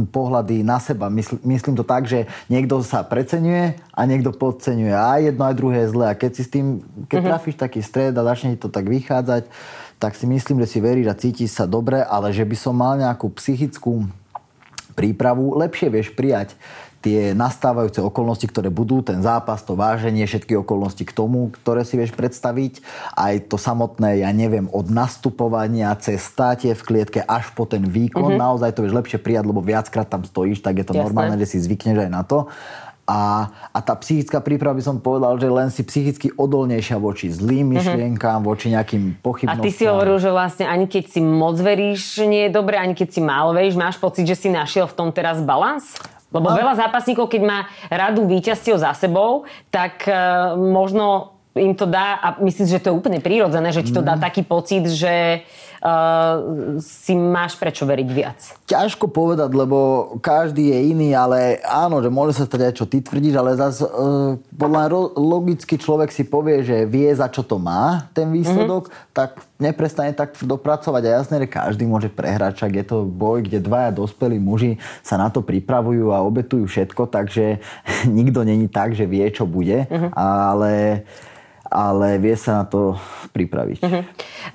pohľady 0.09 0.63
na 0.63 0.79
seba. 0.79 1.11
Mysl, 1.11 1.43
myslím 1.43 1.75
to 1.75 1.83
tak, 1.83 2.07
že 2.07 2.31
niekto 2.47 2.79
sa 2.87 3.03
preceňuje 3.03 3.75
a 3.91 4.01
niekto 4.07 4.31
podceňuje. 4.31 4.95
A 4.95 5.19
jedno 5.19 5.51
aj 5.51 5.59
druhé 5.59 5.77
je 5.85 5.93
zlé. 5.93 6.07
A 6.15 6.19
keď 6.19 6.31
si 6.39 6.43
s 6.47 6.51
tým, 6.51 6.81
keď 7.11 7.19
mm-hmm. 7.19 7.31
trafíš 7.35 7.57
taký 7.59 7.81
stred 7.83 8.15
a 8.15 8.23
začne 8.23 8.55
ti 8.55 8.63
to 8.63 8.71
tak 8.71 8.87
vychádzať, 8.87 9.51
tak 9.99 10.15
si 10.15 10.31
myslím, 10.31 10.63
že 10.63 10.71
si 10.71 10.79
veríš 10.79 11.11
a 11.11 11.19
cítiš 11.19 11.59
sa 11.59 11.67
dobre, 11.67 11.99
ale 11.99 12.31
že 12.31 12.47
by 12.47 12.55
som 12.55 12.75
mal 12.79 12.95
nejakú 12.95 13.35
psychickú 13.35 14.07
prípravu, 14.99 15.55
lepšie 15.55 15.95
vieš 15.95 16.11
prijať 16.11 16.59
tie 16.99 17.31
nastávajúce 17.31 18.03
okolnosti, 18.03 18.43
ktoré 18.51 18.75
budú, 18.75 19.07
ten 19.07 19.23
zápas, 19.23 19.63
to 19.63 19.79
váženie, 19.79 20.27
všetky 20.27 20.59
okolnosti 20.59 21.07
k 21.07 21.15
tomu, 21.15 21.55
ktoré 21.63 21.87
si 21.87 21.95
vieš 21.95 22.11
predstaviť, 22.11 22.83
aj 23.15 23.35
to 23.47 23.55
samotné, 23.55 24.27
ja 24.27 24.31
neviem, 24.35 24.67
od 24.75 24.91
nastupovania 24.91 25.95
cez 26.03 26.19
státie 26.19 26.75
v 26.75 26.83
klietke 26.83 27.23
až 27.23 27.55
po 27.55 27.71
ten 27.71 27.87
výkon, 27.87 28.35
mm-hmm. 28.35 28.43
naozaj 28.43 28.75
to 28.75 28.83
vieš 28.83 28.99
lepšie 28.99 29.19
prijať, 29.23 29.45
lebo 29.47 29.63
viackrát 29.63 30.11
tam 30.11 30.27
stojíš, 30.27 30.59
tak 30.59 30.83
je 30.83 30.87
to 30.91 30.95
Jasné. 30.99 31.03
normálne, 31.07 31.39
že 31.39 31.55
si 31.55 31.63
zvykneš 31.63 32.03
aj 32.03 32.11
na 32.11 32.23
to. 32.27 32.51
A, 33.09 33.49
a 33.73 33.79
tá 33.81 33.97
psychická 33.97 34.45
príprava 34.45 34.77
by 34.77 34.85
som 34.85 34.97
povedal, 35.01 35.41
že 35.41 35.49
len 35.49 35.73
si 35.73 35.81
psychicky 35.81 36.29
odolnejšia 36.37 37.01
voči 37.01 37.33
zlým 37.33 37.73
mhm. 37.73 37.73
myšlienkám, 37.81 38.45
mm-hmm. 38.45 38.53
voči 38.53 38.67
nejakým 38.69 39.05
pochybnostiam. 39.25 39.65
A 39.65 39.67
ty 39.67 39.73
si 39.73 39.89
hovoril, 39.89 40.21
že 40.21 40.29
vlastne 40.29 40.69
ani 40.69 40.85
keď 40.85 41.05
si 41.09 41.21
moc 41.25 41.57
veríš, 41.57 42.21
nie 42.29 42.47
je 42.47 42.51
dobre, 42.53 42.77
ani 42.77 42.93
keď 42.93 43.09
si 43.09 43.21
málo 43.25 43.57
veríš, 43.57 43.81
máš 43.81 43.97
pocit, 43.97 44.29
že 44.29 44.37
si 44.37 44.49
našiel 44.53 44.85
v 44.85 44.95
tom 44.95 45.09
teraz 45.09 45.41
balans? 45.41 45.97
Lebo 46.29 46.53
veľa 46.53 46.77
zápasníkov, 46.77 47.33
keď 47.33 47.41
má 47.41 47.59
radu 47.89 48.29
víťazstiev 48.29 48.77
za 48.77 48.93
sebou, 48.93 49.49
tak 49.73 50.05
uh, 50.05 50.53
možno 50.61 51.38
im 51.59 51.75
to 51.75 51.85
dá, 51.85 52.17
a 52.23 52.29
myslím, 52.41 52.67
že 52.71 52.81
to 52.81 52.91
je 52.91 52.99
úplne 52.99 53.19
prírodzené, 53.19 53.75
že 53.75 53.83
ti 53.83 53.93
to 53.93 54.01
dá 54.01 54.15
mm. 54.15 54.23
taký 54.23 54.43
pocit, 54.47 54.87
že 54.87 55.43
uh, 55.83 56.79
si 56.83 57.15
máš 57.15 57.55
prečo 57.59 57.87
veriť 57.87 58.09
viac? 58.11 58.39
Ťažko 58.67 59.11
povedať, 59.11 59.51
lebo 59.55 60.11
každý 60.19 60.71
je 60.75 60.79
iný, 60.95 61.15
ale 61.15 61.63
áno, 61.63 62.03
že 62.03 62.11
môže 62.11 62.39
sa 62.39 62.45
stať 62.47 62.71
aj 62.71 62.75
čo 62.75 62.85
ty 62.87 62.99
tvrdíš, 63.03 63.35
ale 63.39 63.59
zase 63.59 63.87
uh, 63.87 64.35
podľa 64.55 65.15
logicky 65.15 65.79
človek 65.79 66.11
si 66.11 66.27
povie, 66.27 66.63
že 66.63 66.87
vie 66.87 67.09
za 67.15 67.31
čo 67.31 67.43
to 67.43 67.61
má 67.61 68.11
ten 68.15 68.31
výsledok, 68.31 68.91
mm-hmm. 68.91 69.15
tak 69.15 69.31
neprestane 69.59 70.15
tak 70.15 70.39
dopracovať 70.39 71.03
a 71.07 71.15
jasné, 71.23 71.35
že 71.47 71.51
každý 71.51 71.85
môže 71.87 72.11
prehrať, 72.11 72.63
čak 72.63 72.73
je 72.79 72.85
to 72.87 72.97
boj, 73.07 73.43
kde 73.43 73.63
dvaja 73.63 73.91
dospelí 73.95 74.39
muži 74.39 74.79
sa 75.03 75.19
na 75.19 75.31
to 75.31 75.43
pripravujú 75.43 76.15
a 76.15 76.23
obetujú 76.23 76.67
všetko, 76.67 77.11
takže 77.11 77.59
nikto 78.19 78.43
není 78.43 78.71
tak, 78.71 78.95
že 78.95 79.07
vie, 79.07 79.27
čo 79.31 79.47
bude, 79.47 79.87
mm-hmm. 79.87 80.11
ale 80.15 81.03
ale 81.69 82.17
vie 82.17 82.35
sa 82.35 82.61
na 82.61 82.65
to 82.65 82.97
pripraviť. 83.37 83.79
Uh-huh. 83.85 84.05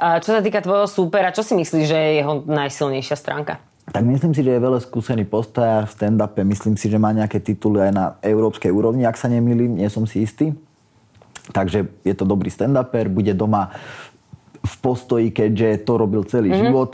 A 0.02 0.18
čo 0.20 0.34
sa 0.34 0.42
týka 0.42 0.60
tvojho 0.66 0.90
súpera, 0.90 1.30
čo 1.30 1.46
si 1.46 1.54
myslíš, 1.54 1.86
že 1.86 1.98
je 1.98 2.12
jeho 2.22 2.42
najsilnejšia 2.46 3.18
stránka? 3.18 3.62
Tak 3.84 4.04
myslím 4.08 4.32
si, 4.32 4.42
že 4.42 4.56
je 4.56 4.64
veľa 4.64 4.80
skúsený 4.80 5.28
postajár 5.28 5.92
v 5.92 5.96
stand-upe. 5.96 6.42
Myslím 6.48 6.80
si, 6.80 6.88
že 6.88 6.98
má 6.98 7.12
nejaké 7.12 7.44
tituly 7.44 7.84
aj 7.84 7.92
na 7.92 8.06
európskej 8.24 8.72
úrovni, 8.72 9.04
ak 9.04 9.20
sa 9.20 9.28
nemýlim, 9.28 9.76
nie 9.76 9.90
som 9.92 10.08
si 10.08 10.24
istý. 10.24 10.56
Takže 11.52 11.92
je 12.08 12.14
to 12.16 12.24
dobrý 12.24 12.48
stand-uper, 12.48 13.12
bude 13.12 13.36
doma 13.36 13.76
v 14.64 14.76
postoji, 14.80 15.28
keďže 15.36 15.84
to 15.84 16.00
robil 16.00 16.24
celý 16.24 16.56
mm-hmm. 16.56 16.64
život 16.64 16.92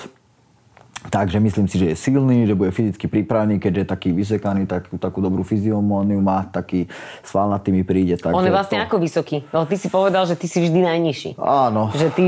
Takže 1.07 1.39
myslím 1.39 1.71
si, 1.71 1.79
že 1.79 1.85
je 1.91 1.95
silný, 1.95 2.43
že 2.43 2.59
bude 2.59 2.75
fyzicky 2.75 3.07
pripravený, 3.07 3.63
keďže 3.63 3.79
je 3.79 3.87
taký 3.87 4.09
vysekaný, 4.11 4.67
tak, 4.67 4.91
takú 4.99 5.23
dobrú 5.23 5.47
fyziomóniu 5.47 6.19
má, 6.19 6.43
taký 6.51 6.91
svalnatý 7.23 7.71
mi 7.71 7.87
príde. 7.87 8.19
Tak 8.19 8.35
On 8.35 8.43
je 8.43 8.51
vlastne 8.51 8.83
to... 8.83 8.83
ako 8.83 8.99
vysoký? 8.99 9.47
No, 9.55 9.63
ty 9.63 9.79
si 9.79 9.87
povedal, 9.87 10.27
že 10.27 10.35
ty 10.35 10.51
si 10.51 10.59
vždy 10.59 10.79
najnižší. 10.83 11.29
Áno. 11.39 11.87
Že 11.95 12.07
ty 12.11 12.25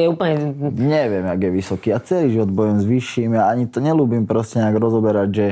je 0.00 0.06
úplne... 0.08 0.32
Neviem, 0.72 1.28
jak 1.28 1.40
je 1.44 1.52
vysoký. 1.52 1.86
Ja 1.92 2.00
celý 2.00 2.32
život 2.32 2.48
bojujem 2.48 2.78
s 2.80 2.86
vyšším. 2.88 3.30
Ja 3.36 3.52
ani 3.52 3.68
to 3.68 3.84
nelúbim 3.84 4.24
proste 4.24 4.64
nejak 4.64 4.80
rozoberať, 4.80 5.28
že 5.28 5.46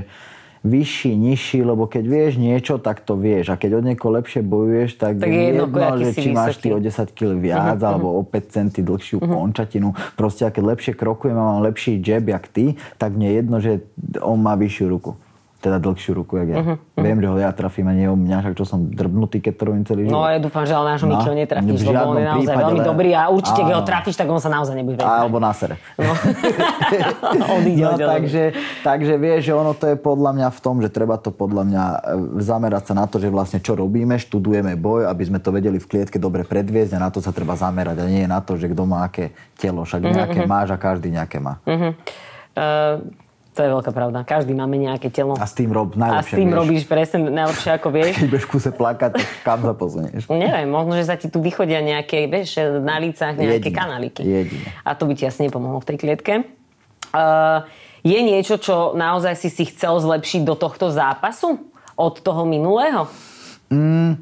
vyšší, 0.65 1.13
nižší, 1.13 1.61
lebo 1.61 1.85
keď 1.85 2.05
vieš 2.09 2.33
niečo, 2.41 2.81
tak 2.81 3.05
to 3.05 3.21
vieš. 3.21 3.53
A 3.53 3.61
keď 3.61 3.85
od 3.85 3.85
niekoho 3.85 4.17
lepšie 4.17 4.41
bojuješ, 4.41 4.97
tak, 4.97 5.21
tak 5.21 5.29
je 5.29 5.43
jedno, 5.53 5.69
jedno 5.69 6.01
že 6.01 6.11
či 6.17 6.29
máš 6.33 6.57
ty 6.57 6.73
o 6.73 6.81
10 6.81 7.13
kg 7.13 7.37
viac, 7.37 7.77
uh-huh, 7.77 7.89
alebo 7.93 8.17
o 8.17 8.25
5 8.25 8.49
cm 8.49 8.69
dlhšiu 8.81 9.21
uh-huh. 9.21 9.29
končatinu. 9.29 9.93
Proste, 10.17 10.49
a 10.49 10.51
keď 10.51 10.75
lepšie 10.75 10.93
krokujem 10.97 11.37
a 11.37 11.45
mám 11.55 11.61
lepší 11.69 12.01
jab, 12.01 12.25
jak 12.25 12.49
ty, 12.49 12.81
tak 12.97 13.13
mne 13.13 13.29
je 13.29 13.35
jedno, 13.37 13.57
že 13.61 13.73
on 14.25 14.41
má 14.41 14.57
vyššiu 14.57 14.89
ruku 14.89 15.13
teda 15.65 15.81
dlhšiu 15.81 16.13
ruku, 16.13 16.37
jak 16.45 16.49
ja. 16.53 16.57
Uh-huh. 16.61 16.77
Viem, 17.01 17.25
že 17.25 17.29
ho 17.33 17.37
ja 17.41 17.49
trafím 17.57 17.89
a 17.89 17.97
nie 17.97 18.05
o 18.05 18.13
mňa, 18.13 18.37
však 18.45 18.55
čo 18.61 18.69
som 18.69 18.93
drbnutý, 18.93 19.41
keď 19.41 19.53
to 19.57 19.63
robím 19.65 19.85
celý 19.89 20.05
život. 20.05 20.21
No 20.21 20.29
ja 20.29 20.37
dúfam, 20.37 20.69
že 20.69 20.77
ale 20.77 20.93
nášho 20.93 21.09
no, 21.09 21.17
Mikro 21.17 21.33
netrafíš, 21.33 21.81
lebo 21.89 22.05
on 22.13 22.17
je 22.21 22.27
naozaj 22.29 22.45
prípade, 22.45 22.61
veľmi 22.69 22.81
dobrý 22.85 23.11
a 23.17 23.23
určite, 23.33 23.61
keď 23.65 23.75
ho 23.81 23.85
trafíš, 23.89 24.17
tak 24.21 24.29
on 24.29 24.41
sa 24.45 24.53
naozaj 24.53 24.77
nebude 24.77 25.01
vedieť. 25.01 25.09
Alebo 25.09 25.41
na 25.41 25.57
sere. 25.57 25.81
No. 25.97 26.13
no, 27.41 27.97
takže, 27.97 28.53
takže 28.85 29.15
vieš, 29.17 29.41
že 29.49 29.53
ono 29.57 29.73
to 29.73 29.85
je 29.89 29.97
podľa 29.97 30.31
mňa 30.37 30.49
v 30.53 30.61
tom, 30.61 30.77
že 30.85 30.93
treba 30.93 31.17
to 31.17 31.33
podľa 31.33 31.63
mňa 31.65 31.85
e, 31.89 31.97
zamerať 32.45 32.93
sa 32.93 32.95
na 33.01 33.09
to, 33.09 33.17
že 33.17 33.33
vlastne 33.33 33.65
čo 33.65 33.73
robíme, 33.73 34.21
študujeme 34.21 34.77
boj, 34.77 35.09
aby 35.09 35.23
sme 35.25 35.41
to 35.41 35.49
vedeli 35.49 35.81
v 35.81 35.89
klietke 35.89 36.21
dobre 36.21 36.45
predviesť 36.45 37.01
a 37.01 37.01
na 37.01 37.09
to 37.09 37.25
sa 37.25 37.33
treba 37.33 37.57
zamerať 37.57 37.97
a 38.01 38.05
nie 38.05 38.29
na 38.29 38.45
to, 38.45 38.61
že 38.61 38.69
kto 38.69 38.85
má 38.85 39.09
aké 39.09 39.33
telo, 39.57 39.89
však 39.89 40.05
nejaké 40.05 40.41
uh-huh. 40.45 40.53
máš 40.53 40.69
a 40.75 40.79
každý 40.79 41.09
nejaké 41.09 41.41
má. 41.41 41.57
Uh-huh. 41.65 41.97
Uh, 42.53 43.24
to 43.55 43.63
je 43.63 43.71
veľká 43.71 43.95
pravda. 43.95 44.27
Každý 44.27 44.51
máme 44.51 44.75
nejaké 44.75 45.15
telo. 45.15 45.39
A 45.39 45.47
s 45.47 45.55
tým 45.55 45.71
rob 45.71 45.95
najlepšie 45.95 46.35
A 46.35 46.37
s 46.37 46.41
tým 46.43 46.51
vieš. 46.51 46.59
robíš 46.59 46.83
presne 46.91 47.19
najlepšie, 47.31 47.71
ako 47.79 47.89
vieš. 47.95 48.15
Keď 48.19 48.29
budeš 48.35 48.47
kuse 48.51 48.71
plakať, 48.75 49.11
tak 49.15 49.27
kam 49.47 49.63
sa 49.63 49.73
pozunieš? 49.79 50.27
Neviem, 50.27 50.67
možno, 50.67 50.99
že 50.99 51.07
sa 51.07 51.15
ti 51.15 51.31
tu 51.31 51.39
vychodia 51.39 51.79
nejaké, 51.79 52.27
vieš, 52.27 52.59
na 52.83 52.99
lícach 52.99 53.39
nejaké 53.39 53.71
Jedine. 53.71 53.79
kanáliky. 53.79 54.23
Jedine. 54.27 54.67
A 54.83 54.99
to 54.99 55.07
by 55.07 55.15
ti 55.15 55.23
asi 55.23 55.47
nepomohlo 55.47 55.79
v 55.79 55.87
tej 55.87 55.97
klietke. 56.03 56.35
Uh, 57.15 57.63
je 58.03 58.19
niečo, 58.21 58.59
čo 58.59 58.93
naozaj 58.93 59.39
si 59.39 59.49
si 59.49 59.71
chcel 59.71 60.03
zlepšiť 60.03 60.43
do 60.43 60.59
tohto 60.59 60.91
zápasu? 60.91 61.63
Od 61.95 62.15
toho 62.19 62.43
minulého? 62.43 63.07
Mm, 63.71 64.19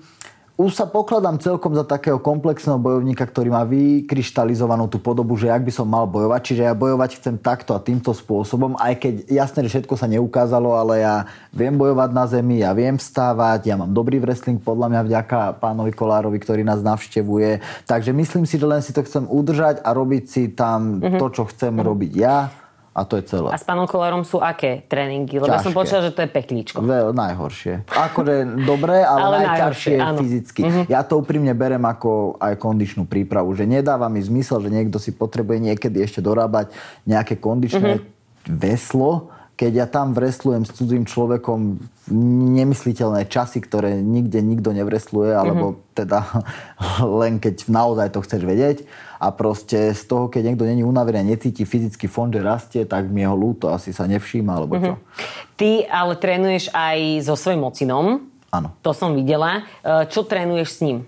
už 0.60 0.76
sa 0.76 0.84
pokladám 0.84 1.40
celkom 1.40 1.72
za 1.72 1.80
takého 1.80 2.20
komplexného 2.20 2.76
bojovníka, 2.76 3.24
ktorý 3.24 3.48
má 3.48 3.64
vykryštalizovanú 3.64 4.84
tú 4.84 5.00
podobu, 5.00 5.32
že 5.40 5.48
ak 5.48 5.64
by 5.64 5.72
som 5.72 5.88
mal 5.88 6.04
bojovať. 6.04 6.40
Čiže 6.44 6.62
ja 6.68 6.76
bojovať 6.76 7.10
chcem 7.18 7.40
takto 7.40 7.72
a 7.72 7.80
týmto 7.80 8.12
spôsobom, 8.12 8.76
aj 8.76 9.00
keď 9.00 9.14
jasné, 9.32 9.64
že 9.64 9.80
všetko 9.80 9.94
sa 9.96 10.06
neukázalo, 10.12 10.76
ale 10.76 11.00
ja 11.00 11.24
viem 11.56 11.72
bojovať 11.72 12.10
na 12.12 12.24
zemi, 12.28 12.60
ja 12.60 12.76
viem 12.76 13.00
vstávať, 13.00 13.72
ja 13.72 13.80
mám 13.80 13.96
dobrý 13.96 14.20
wrestling 14.20 14.60
podľa 14.60 14.92
mňa 14.92 15.00
vďaka 15.08 15.38
pánovi 15.56 15.92
Kolárovi, 15.96 16.36
ktorý 16.36 16.62
nás 16.62 16.84
navštevuje. 16.84 17.64
Takže 17.88 18.12
myslím 18.12 18.44
si, 18.44 18.60
že 18.60 18.68
len 18.68 18.84
si 18.84 18.92
to 18.92 19.00
chcem 19.02 19.24
udržať 19.24 19.80
a 19.80 19.90
robiť 19.96 20.24
si 20.28 20.42
tam 20.52 21.00
mm-hmm. 21.00 21.18
to, 21.18 21.26
čo 21.32 21.42
chcem 21.48 21.72
mm-hmm. 21.72 21.88
robiť 21.88 22.12
ja 22.12 22.61
a 22.92 23.08
to 23.08 23.16
je 23.16 23.24
celé. 23.24 23.48
A 23.48 23.56
s 23.56 23.64
pánom 23.64 23.88
Kolárom 23.88 24.20
sú 24.20 24.36
aké 24.36 24.84
tréningy? 24.84 25.40
Lebo 25.40 25.48
Ťažké. 25.48 25.64
som 25.64 25.72
počula, 25.72 26.00
že 26.04 26.12
to 26.12 26.20
je 26.20 26.28
peklíčko. 26.28 26.84
Veľ, 26.84 27.16
najhoršie. 27.16 27.88
Akože 27.88 28.68
dobré, 28.68 29.00
ale, 29.00 29.20
ale 29.24 29.36
najťažšie 29.48 29.96
najhoršie, 29.96 30.20
fyzicky. 30.20 30.60
Mm-hmm. 30.60 30.84
Ja 30.92 31.00
to 31.00 31.16
úprimne 31.24 31.56
berem 31.56 31.80
ako 31.80 32.36
aj 32.36 32.60
kondičnú 32.60 33.08
prípravu. 33.08 33.56
Že 33.56 33.80
nedáva 33.80 34.12
mi 34.12 34.20
zmysel, 34.20 34.60
že 34.60 34.68
niekto 34.68 35.00
si 35.00 35.08
potrebuje 35.16 35.72
niekedy 35.72 36.04
ešte 36.04 36.20
dorábať 36.20 36.68
nejaké 37.08 37.40
kondičné 37.40 37.96
mm-hmm. 37.96 38.52
veslo, 38.52 39.31
keď 39.56 39.72
ja 39.72 39.86
tam 39.86 40.16
vreslujem 40.16 40.64
s 40.64 40.74
cudzým 40.74 41.04
človekom 41.06 41.78
nemysliteľné 42.56 43.30
časy, 43.30 43.62
ktoré 43.62 44.00
nikde 44.00 44.42
nikto 44.42 44.74
nevresluje, 44.74 45.30
alebo 45.30 45.76
mm-hmm. 45.76 45.94
teda 45.94 46.18
len 47.20 47.38
keď 47.38 47.68
naozaj 47.70 48.08
to 48.10 48.24
chceš 48.24 48.42
vedieť. 48.42 48.78
A 49.22 49.30
proste 49.30 49.94
z 49.94 50.02
toho, 50.10 50.26
keď 50.26 50.50
niekto 50.50 50.66
není 50.66 50.82
unavený 50.82 51.22
a 51.22 51.30
necíti 51.38 51.62
fyzický 51.62 52.10
fond, 52.10 52.34
že 52.34 52.42
rastie, 52.42 52.82
tak 52.82 53.06
mi 53.06 53.22
ho 53.22 53.38
ľúto, 53.38 53.70
asi 53.70 53.94
sa 53.94 54.10
nevšíma, 54.10 54.50
alebo 54.50 54.82
čo. 54.82 54.98
Mm-hmm. 54.98 55.54
Ty 55.54 55.70
ale 55.86 56.14
trénuješ 56.18 56.64
aj 56.74 56.98
so 57.30 57.38
svojím 57.38 57.62
ocinom. 57.62 58.06
Áno. 58.50 58.74
To 58.82 58.90
som 58.90 59.14
videla. 59.14 59.62
E, 59.80 60.10
čo 60.10 60.26
trénuješ 60.26 60.68
s 60.74 60.80
ním? 60.82 61.06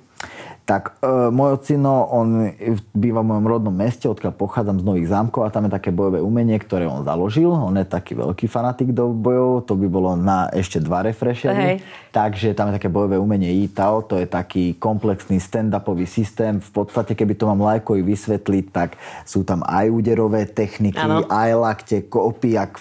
Tak 0.65 0.97
e, 1.05 1.29
môj 1.29 1.61
ocino, 1.61 2.09
on 2.09 2.49
býva 2.97 3.21
v 3.21 3.37
mojom 3.37 3.45
rodnom 3.45 3.75
meste, 3.77 4.09
odkiaľ 4.09 4.33
pochádzam 4.33 4.81
z 4.81 4.85
Nových 4.89 5.13
zámkov 5.13 5.45
a 5.45 5.53
tam 5.53 5.69
je 5.69 5.77
také 5.77 5.93
bojové 5.93 6.25
umenie, 6.25 6.57
ktoré 6.57 6.89
on 6.89 7.05
založil. 7.05 7.53
On 7.53 7.77
je 7.77 7.85
taký 7.85 8.17
veľký 8.17 8.49
fanatik 8.49 8.97
do 8.97 9.13
bojov, 9.13 9.69
to 9.69 9.77
by 9.77 9.87
bolo 9.93 10.17
na 10.17 10.49
ešte 10.57 10.81
dva 10.81 11.05
refreshery. 11.05 11.85
Takže 12.17 12.57
tam 12.57 12.73
je 12.73 12.81
také 12.81 12.89
bojové 12.89 13.21
umenie 13.21 13.53
ITAO, 13.69 14.09
to 14.09 14.17
je 14.17 14.25
taký 14.25 14.73
komplexný 14.81 15.37
stand-upový 15.37 16.09
systém. 16.09 16.57
V 16.57 16.71
podstate, 16.73 17.13
keby 17.13 17.37
to 17.37 17.45
mám 17.45 17.61
lajkovi 17.61 18.01
vysvetliť, 18.01 18.65
tak 18.73 18.97
sú 19.29 19.45
tam 19.45 19.61
aj 19.69 19.93
úderové 19.93 20.49
techniky, 20.49 20.97
ano. 20.97 21.29
aj 21.29 21.51
lakte, 21.61 21.97
kopy. 22.09 22.57
Ak, 22.57 22.81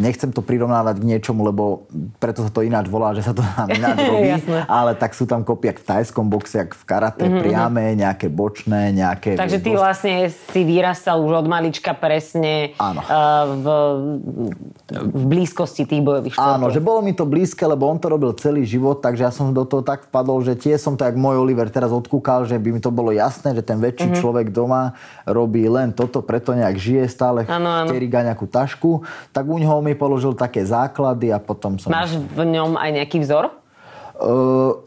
nechcem 0.00 0.32
to 0.32 0.40
prirovnávať 0.40 1.04
k 1.04 1.08
niečomu, 1.12 1.44
lebo 1.44 1.84
preto 2.16 2.40
sa 2.40 2.48
to 2.48 2.64
ináč 2.64 2.88
volá, 2.88 3.12
že 3.12 3.28
sa 3.28 3.36
to 3.36 3.44
tam 3.44 3.68
ináč 3.68 3.98
robí. 4.08 4.32
ale 4.64 4.96
tak 4.96 5.12
sú 5.12 5.28
tam 5.28 5.44
kopy, 5.44 5.74
v 5.74 5.84
tajskom 5.84 6.32
boxe, 6.32 6.64
v 6.64 6.84
karate 6.94 7.26
mm-hmm. 7.26 7.42
priame, 7.42 7.84
nejaké 7.98 8.30
bočné, 8.30 8.94
nejaké... 8.94 9.34
Takže 9.34 9.58
ty 9.58 9.74
vlastne 9.74 10.30
si 10.30 10.62
vyrastal 10.62 11.18
už 11.18 11.42
od 11.42 11.46
malička 11.50 11.90
presne 11.98 12.70
uh, 12.78 13.50
v, 13.50 13.66
v 14.94 15.22
blízkosti 15.26 15.90
tých 15.90 15.98
bojových 16.06 16.38
športov. 16.38 16.54
Áno, 16.54 16.70
že 16.70 16.78
bolo 16.78 17.02
mi 17.02 17.10
to 17.10 17.26
blízke, 17.26 17.66
lebo 17.66 17.90
on 17.90 17.98
to 17.98 18.06
robil 18.06 18.30
celý 18.38 18.62
život, 18.62 19.02
takže 19.02 19.26
ja 19.26 19.32
som 19.34 19.50
do 19.50 19.66
toho 19.66 19.82
tak 19.82 20.06
vpadol, 20.06 20.46
že 20.46 20.54
tie 20.54 20.78
som 20.78 20.94
to, 20.94 21.02
jak 21.02 21.18
môj 21.18 21.42
Oliver 21.42 21.66
teraz 21.66 21.90
odkúkal, 21.90 22.46
že 22.46 22.62
by 22.62 22.78
mi 22.78 22.78
to 22.78 22.94
bolo 22.94 23.10
jasné, 23.10 23.58
že 23.58 23.66
ten 23.66 23.82
väčší 23.82 24.14
mm-hmm. 24.14 24.22
človek 24.22 24.46
doma 24.54 24.94
robí 25.26 25.66
len 25.66 25.90
toto, 25.90 26.22
preto 26.22 26.54
nejak 26.54 26.78
žije 26.78 27.10
stále, 27.10 27.42
teriga 27.90 28.22
nejakú 28.22 28.46
tašku, 28.46 29.02
tak 29.34 29.50
u 29.50 29.58
ňoho 29.58 29.82
mi 29.82 29.98
položil 29.98 30.38
také 30.38 30.62
základy 30.62 31.34
a 31.34 31.42
potom 31.42 31.74
som... 31.82 31.90
Máš 31.90 32.14
v 32.14 32.46
ňom 32.46 32.78
aj 32.78 32.90
nejaký 33.02 33.18
vzor? 33.18 33.50
Uh, 34.14 34.78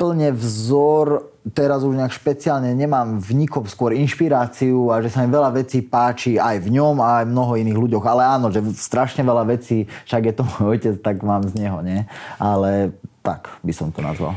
úplne 0.00 0.32
vzor, 0.32 1.28
teraz 1.52 1.84
už 1.84 1.92
nejak 1.92 2.16
špeciálne 2.16 2.72
nemám 2.72 3.20
v 3.20 3.44
nikom 3.44 3.68
skôr 3.68 3.92
inšpiráciu 3.92 4.88
a 4.88 5.04
že 5.04 5.12
sa 5.12 5.20
mi 5.20 5.28
veľa 5.28 5.52
vecí 5.52 5.84
páči 5.84 6.40
aj 6.40 6.56
v 6.56 6.72
ňom 6.80 7.04
a 7.04 7.20
aj 7.20 7.28
mnoho 7.28 7.60
iných 7.60 7.76
ľuďoch. 7.76 8.04
Ale 8.08 8.24
áno, 8.24 8.48
že 8.48 8.64
strašne 8.80 9.20
veľa 9.20 9.44
vecí, 9.44 9.84
však 10.08 10.22
je 10.24 10.34
to 10.40 10.42
môj 10.56 10.80
otec, 10.80 10.96
tak 11.04 11.20
mám 11.20 11.44
z 11.44 11.52
neho, 11.52 11.84
nie? 11.84 12.08
Ale 12.40 12.96
tak 13.20 13.52
by 13.60 13.76
som 13.76 13.92
to 13.92 14.00
nazval. 14.00 14.32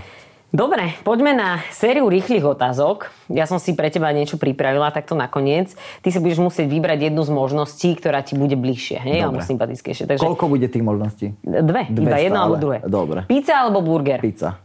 Dobre, 0.52 1.00
poďme 1.08 1.32
na 1.32 1.64
sériu 1.72 2.12
rýchlych 2.12 2.44
otázok. 2.44 3.08
Ja 3.32 3.48
som 3.48 3.56
si 3.56 3.72
pre 3.72 3.88
teba 3.88 4.12
niečo 4.12 4.36
pripravila 4.36 4.92
takto 4.92 5.16
nakoniec. 5.16 5.72
Ty 6.04 6.12
si 6.12 6.20
budeš 6.20 6.44
musieť 6.44 6.68
vybrať 6.68 7.08
jednu 7.08 7.24
z 7.24 7.32
možností, 7.32 7.96
ktorá 7.96 8.20
ti 8.20 8.36
bude 8.36 8.60
bližšie, 8.60 9.00
hej, 9.00 9.18
alebo 9.24 9.40
sympatickejšie. 9.40 10.12
Takže... 10.12 10.28
Koľko 10.28 10.52
bude 10.52 10.68
tých 10.68 10.84
možností? 10.84 11.40
Dve, 11.40 11.88
Dve 11.88 12.04
iba 12.04 12.18
jedno 12.20 12.40
alebo 12.44 12.60
druhé. 12.60 12.84
Dobre. 12.84 13.24
Pizza 13.32 13.64
alebo 13.64 13.80
burger? 13.80 14.20
Pizza. 14.20 14.60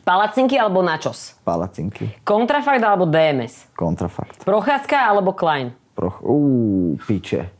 Palacinky 0.00 0.56
alebo 0.56 0.80
načos? 0.80 1.36
Palacinky. 1.44 2.08
Kontrafakt 2.24 2.80
alebo 2.80 3.04
DMS? 3.04 3.68
Kontrafakt. 3.76 4.40
Procházka 4.40 4.96
alebo 4.96 5.36
Klein? 5.36 5.76
Proch... 5.92 6.24
Uuu, 6.24 6.96
piče. 7.04 7.52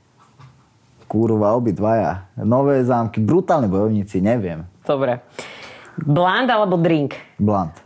Kurva, 1.05 1.53
obidvaja. 1.53 2.33
Nové 2.40 2.81
zámky, 2.81 3.21
brutálni 3.21 3.68
bojovníci, 3.68 4.25
neviem. 4.25 4.64
Dobre. 4.81 5.21
Bland 6.01 6.49
alebo 6.49 6.81
drink? 6.81 7.21
Bland. 7.37 7.77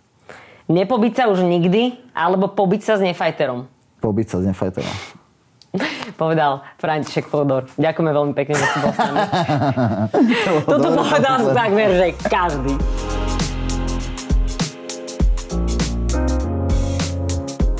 Nepobiť 0.70 1.12
sa 1.18 1.24
už 1.26 1.42
nikdy, 1.42 1.98
alebo 2.14 2.46
pobiť 2.46 2.86
sa 2.86 2.94
s 2.94 3.02
nefajterom? 3.02 3.66
Pobiť 3.98 4.26
sa 4.30 4.36
s 4.38 4.44
nefajterom. 4.46 4.94
povedal 6.20 6.62
František 6.78 7.26
Fodor. 7.28 7.68
Ďakujeme 7.76 8.10
veľmi 8.14 8.32
pekne, 8.32 8.54
že 8.56 8.66
si 8.70 8.78
bol 8.80 8.92
s 8.92 8.98
nami. 8.98 9.18
Toto 10.70 10.88
povedal 10.94 11.36
takmer, 11.52 11.88
že 11.98 12.06
každý. 12.30 12.74